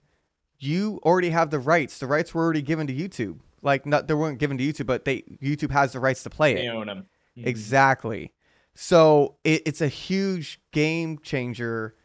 [0.59, 1.99] you already have the rights.
[1.99, 3.39] The rights were already given to YouTube.
[3.61, 6.55] Like not they weren't given to YouTube, but they YouTube has the rights to play
[6.55, 6.69] They it.
[6.69, 7.05] own them.
[7.35, 8.31] Exactly.
[8.75, 11.95] So it, it's a huge game changer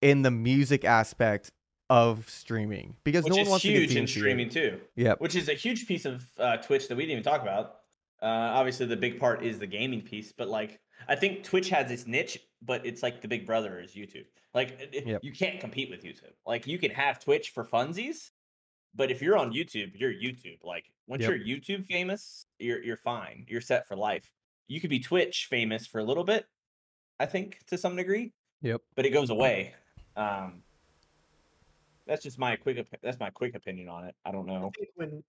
[0.00, 1.50] in the music aspect
[1.90, 4.78] of streaming because Which no one is wants huge to get in streaming too.
[4.96, 5.20] Yep.
[5.20, 7.77] Which is a huge piece of uh, Twitch that we didn't even talk about.
[8.22, 11.90] Uh, obviously, the big part is the gaming piece, but like I think Twitch has
[11.90, 14.26] its niche, but it's like the big brother is YouTube.
[14.54, 15.22] Like it- it- Yep.
[15.24, 16.32] you can't compete with YouTube.
[16.46, 18.30] Like you can have Twitch for funsies,
[18.94, 20.64] but if you're on YouTube, you're YouTube.
[20.64, 21.30] Like once Yep.
[21.30, 23.46] you're YouTube famous, you're you're fine.
[23.48, 24.32] You're set for life.
[24.66, 26.46] You could be Twitch famous for a little bit,
[27.20, 28.32] I think, to some degree.
[28.62, 28.80] Yep.
[28.96, 29.74] But it goes away.
[30.16, 30.64] Um,
[32.06, 32.78] that's just my quick.
[32.78, 34.16] opi- That's my quick opinion on it.
[34.24, 34.72] I don't I know.
[34.76, 35.22] think when,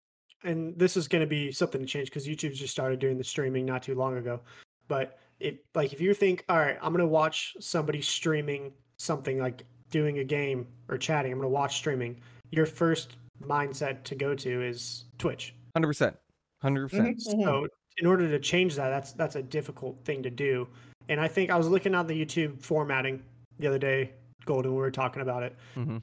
[0.44, 3.24] and this is going to be something to change because YouTube's just started doing the
[3.24, 4.40] streaming not too long ago.
[4.88, 9.40] But if like if you think, all right, I'm going to watch somebody streaming something
[9.40, 12.20] like doing a game or chatting, I'm going to watch streaming.
[12.52, 15.56] Your first mindset to go to is Twitch.
[15.76, 16.16] Hundred percent.
[16.62, 17.18] Hundred percent.
[17.18, 17.44] Mhm.
[17.44, 17.68] So
[17.98, 20.68] in order to change that, that's that's a difficult thing to do.
[21.10, 23.22] And I think I was looking at the YouTube formatting
[23.60, 24.12] the other day,
[24.46, 25.56] Golden, we were talking about it.
[25.76, 25.98] Mm-hmm.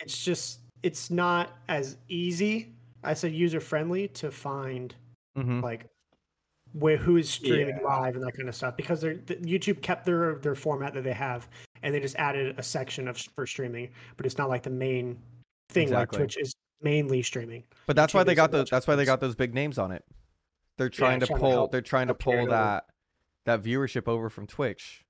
[0.00, 2.74] It's just it's not as easy.
[3.02, 4.94] I said user friendly to find
[5.36, 5.60] Mm-hmm.
[5.60, 5.86] like
[6.74, 7.86] where who is streaming Yeah.
[7.86, 11.04] live and that kind of stuff because they're the, YouTube kept their their format that
[11.04, 11.48] they have
[11.82, 13.88] and they just added a section of for streaming,
[14.18, 15.18] but it's not like the main
[15.70, 16.18] thing Exactly.
[16.18, 17.64] like Twitch is mainly streaming.
[17.86, 19.54] But that's why they got a the bunch of that's why they got those big
[19.54, 20.04] names on it.
[20.76, 22.50] They're trying to trying to pull help- they're trying to pull it over.
[22.50, 22.84] that
[23.46, 25.04] that viewership over from Twitch.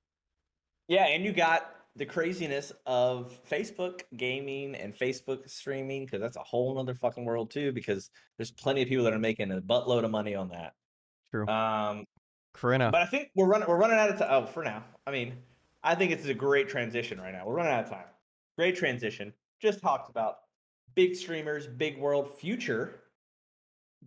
[0.89, 6.43] Yeah, and you got the craziness of Facebook gaming and Facebook streaming because that's a
[6.43, 7.73] whole other fucking world too.
[7.73, 10.73] Because there's plenty of people that are making a buttload of money on that.
[11.31, 11.47] True.
[11.47, 12.05] Um,
[12.55, 12.91] Corinna.
[12.91, 13.69] but I think we're running.
[13.69, 14.29] We're running out of time.
[14.31, 14.85] Oh, for now.
[15.07, 15.35] I mean,
[15.83, 17.47] I think it's a great transition right now.
[17.47, 18.05] We're running out of time.
[18.57, 19.33] Great transition.
[19.61, 20.37] Just talked about
[20.95, 23.01] big streamers, big world, future.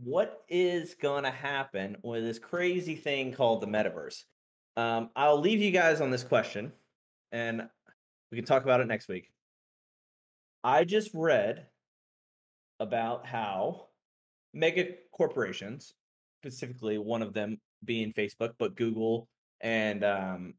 [0.03, 4.23] What is gonna happen with this crazy thing called the metaverse?
[4.75, 6.73] Um, I'll leave you guys on this question,
[7.31, 7.69] and
[8.35, 9.31] we can talk about it next week.
[10.61, 11.67] I just read
[12.81, 13.87] about how
[14.53, 15.93] mega corporations,
[16.41, 19.29] specifically one of them being Facebook, but Google
[19.61, 20.53] and um,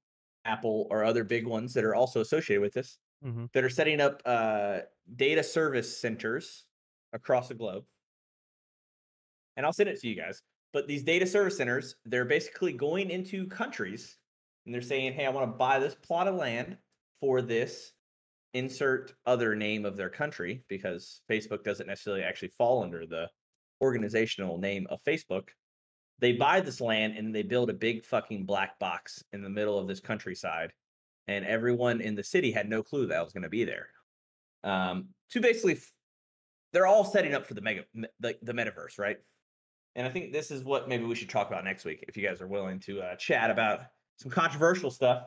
[0.47, 3.53] Apple are other big ones that are also associated with this, Mhm.
[3.53, 4.81] that are setting up uh,
[5.17, 6.65] data service centers
[7.13, 7.85] across the globe.
[9.59, 10.43] And I'll send it to you guys.
[10.73, 14.17] But these data service centers, they're basically going into countries
[14.65, 16.79] and they're saying, hey, I want to buy this plot of land
[17.21, 17.93] for this
[18.55, 23.29] insert other name of their country because Facebook doesn't necessarily actually fall under the
[23.83, 25.49] organizational name of Facebook.
[26.19, 29.79] They buy this land and they build a big fucking black box in the middle
[29.79, 30.73] of this countryside.
[31.29, 33.89] And everyone in the city had no clue that was going to be there.
[34.65, 35.79] Um, to basically,
[36.73, 37.85] they're all setting up for the mega,
[38.21, 39.19] the, the metaverse, right?
[39.97, 42.27] And I think this is what maybe we should talk about next week if you
[42.27, 43.81] guys are willing to uh, chat about
[44.17, 45.25] some controversial stuff,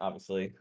[0.00, 0.54] obviously.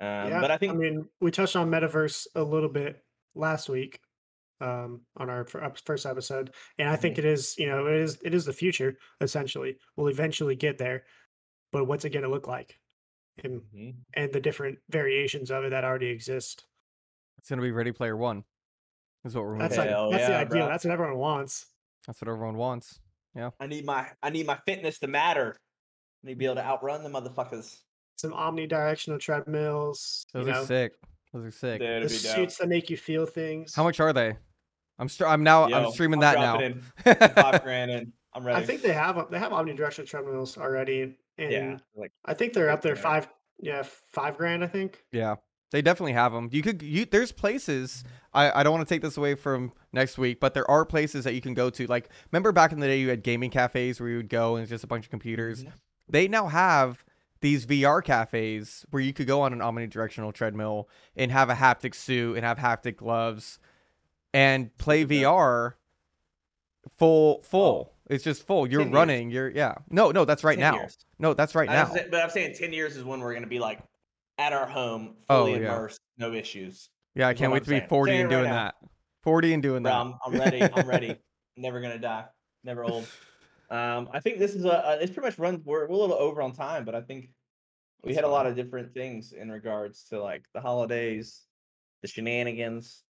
[0.00, 3.68] Um, yeah, but I think I mean, we touched on metaverse a little bit last
[3.68, 4.00] week
[4.60, 7.02] um, on our first episode, and I Mm-hmm.
[7.02, 8.96] think it is, you know, it is it is the future.
[9.20, 11.04] Essentially, we'll eventually get there,
[11.72, 12.78] but what's it going to look like,
[13.42, 13.94] and Mhm.
[14.14, 16.64] and the different variations of it that already exist.
[17.38, 18.44] It's gonna be Ready Player One.
[19.24, 20.48] Is what we're That's like Hell that's the yeah, idea.
[20.48, 20.66] bro.
[20.68, 21.66] That's what everyone wants.
[22.06, 23.00] That's what everyone wants.
[23.34, 23.50] Yeah.
[23.60, 25.56] I need my I need my fitness to matter.
[26.24, 27.80] I need to be able to outrun the motherfuckers.
[28.18, 30.26] Some omnidirectional treadmills.
[30.32, 30.92] Those you are know, sick.
[31.32, 31.80] Those are sick.
[31.80, 32.34] Dude, the it'd dope.
[32.36, 33.74] suits that make you feel things.
[33.74, 34.36] How much are they?
[34.98, 36.58] I'm str- I'm now Yo, I'm streaming I'm that now.
[36.58, 36.82] in
[37.34, 38.12] five grand in.
[38.34, 38.60] I'm ready.
[38.62, 42.70] I think they have they have omnidirectional treadmills already, and yeah, like I think they're
[42.70, 43.00] up there Yeah.
[43.00, 43.28] five
[43.60, 44.64] yeah five grand.
[44.64, 45.02] I think.
[45.12, 45.36] Yeah,
[45.70, 46.48] they definitely have them.
[46.50, 48.02] You could you there's places.
[48.34, 51.22] I I don't want to take this away from next week, but there are places
[51.24, 51.86] that you can go to.
[51.86, 54.62] Like remember back in the day, you had gaming cafes where you would go and
[54.64, 55.62] it's just a bunch of computers.
[55.62, 55.72] Mhm.
[56.08, 57.04] They now have
[57.40, 61.94] these VR cafes where you could go on an omnidirectional treadmill and have a haptic
[61.94, 63.58] suit and have haptic gloves
[64.34, 65.04] and play.
[65.04, 65.74] VR
[66.96, 67.92] full full.
[68.08, 68.66] It's just full.
[68.66, 68.94] You're 10 years.
[68.94, 69.30] running.
[69.30, 69.74] You're yeah.
[69.90, 70.74] No, no, that's right now.
[70.76, 70.96] years.
[71.18, 71.94] No, that's right I now.
[72.10, 73.80] but I'm saying ten years is when we're gonna be like
[74.38, 75.74] at our home, Oh, fully yeah.
[75.74, 76.90] immersed, no issues.
[77.14, 78.74] Yeah, I can't wait I'm to be 40 and it right doing that.
[79.24, 79.98] 40 and doing Bro, that.
[80.00, 80.62] I'm, I'm ready.
[80.62, 81.16] I'm ready.
[81.56, 82.24] Never gonna die.
[82.64, 83.06] Never old.
[83.70, 84.70] Um, I think this is a.
[84.70, 85.62] a it's pretty much run.
[85.64, 87.30] We're, we're a little over on time, but I think
[88.02, 91.42] we had a lot of different things in regards to like the holidays,
[92.02, 93.02] the shenanigans,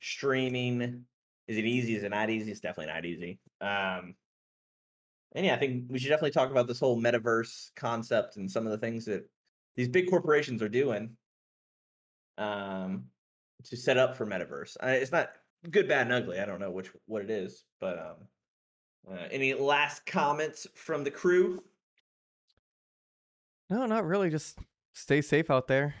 [0.00, 1.04] streaming.
[1.46, 1.96] Is it easy?
[1.96, 2.50] Is it not easy?
[2.50, 3.38] It's definitely not easy.
[3.60, 4.14] Um,
[5.34, 8.66] and yeah, I think we should definitely talk about this whole metaverse concept and some
[8.66, 9.28] of the things that
[9.76, 11.16] these big corporations are doing
[12.38, 13.04] um,
[13.64, 14.76] to set up for metaverse.
[14.82, 15.30] Uh, it's not
[15.70, 16.38] good, bad, and ugly.
[16.38, 18.16] I don't know which what it is, but um,
[19.10, 21.62] uh, any last comments from the crew?
[23.70, 24.30] No, not really.
[24.30, 24.58] Just
[24.92, 25.94] stay safe out there.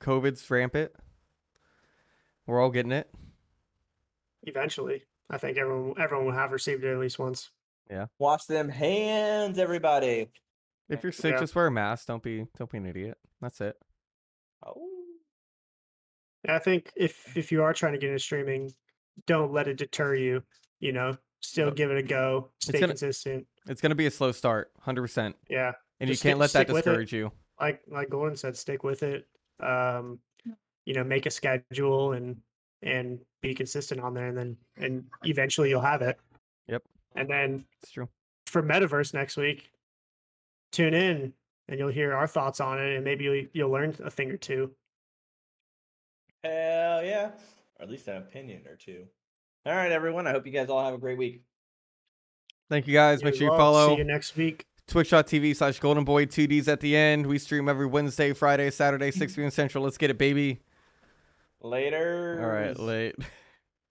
[0.00, 0.92] COVID's rampant.
[2.46, 3.08] We're all getting it.
[4.42, 7.50] Eventually, I think everyone everyone will have received it at least once.
[7.88, 8.06] Yeah.
[8.18, 10.30] Wash them hands, everybody.
[10.88, 11.40] If you're sick, Yeah.
[11.40, 12.06] just wear a mask.
[12.06, 13.18] Don't be don't be an idiot.
[13.40, 13.76] That's it.
[14.66, 14.88] Oh.
[16.48, 18.72] I think if if you are trying to get into streaming,
[19.26, 20.42] don't let it deter you.
[20.80, 21.76] You know, still Yep.
[21.76, 22.50] give it a go.
[22.60, 23.46] Stay gonna- consistent.
[23.66, 26.52] It's gonna be a slow start, hundred percent, Yeah, and Just you can't stick- let
[26.52, 26.90] that stick with it.
[26.90, 27.32] discourage you.
[27.60, 29.28] like like Gordon said, stick with it.
[29.60, 30.20] Um,
[30.84, 32.40] you know, make a schedule and
[32.82, 36.18] and be consistent on there, and then and eventually you'll have it.
[36.66, 36.82] Yep.
[37.14, 38.08] And then It's true.
[38.46, 39.70] for Metaverse next week,
[40.72, 41.34] tune in
[41.68, 44.36] and you'll hear our thoughts on it, and maybe you'll, you'll learn a thing or
[44.36, 44.74] two.
[46.42, 47.30] Hell yeah.
[47.78, 49.06] Or at least an opinion or two.
[49.64, 50.26] All right, everyone.
[50.26, 51.42] I hope you guys all have a great week.
[52.68, 53.22] Thank you guys.
[53.22, 54.64] Make sure you follow See you next week.
[54.88, 57.26] twitch.tv slash golden boy 2ds at the end.
[57.26, 59.50] We stream every Wednesday, Friday, Saturday, 6 p.m.
[59.50, 59.84] Central.
[59.84, 60.60] Let's get it, baby.
[61.60, 62.40] Later.
[62.42, 63.14] All right, late.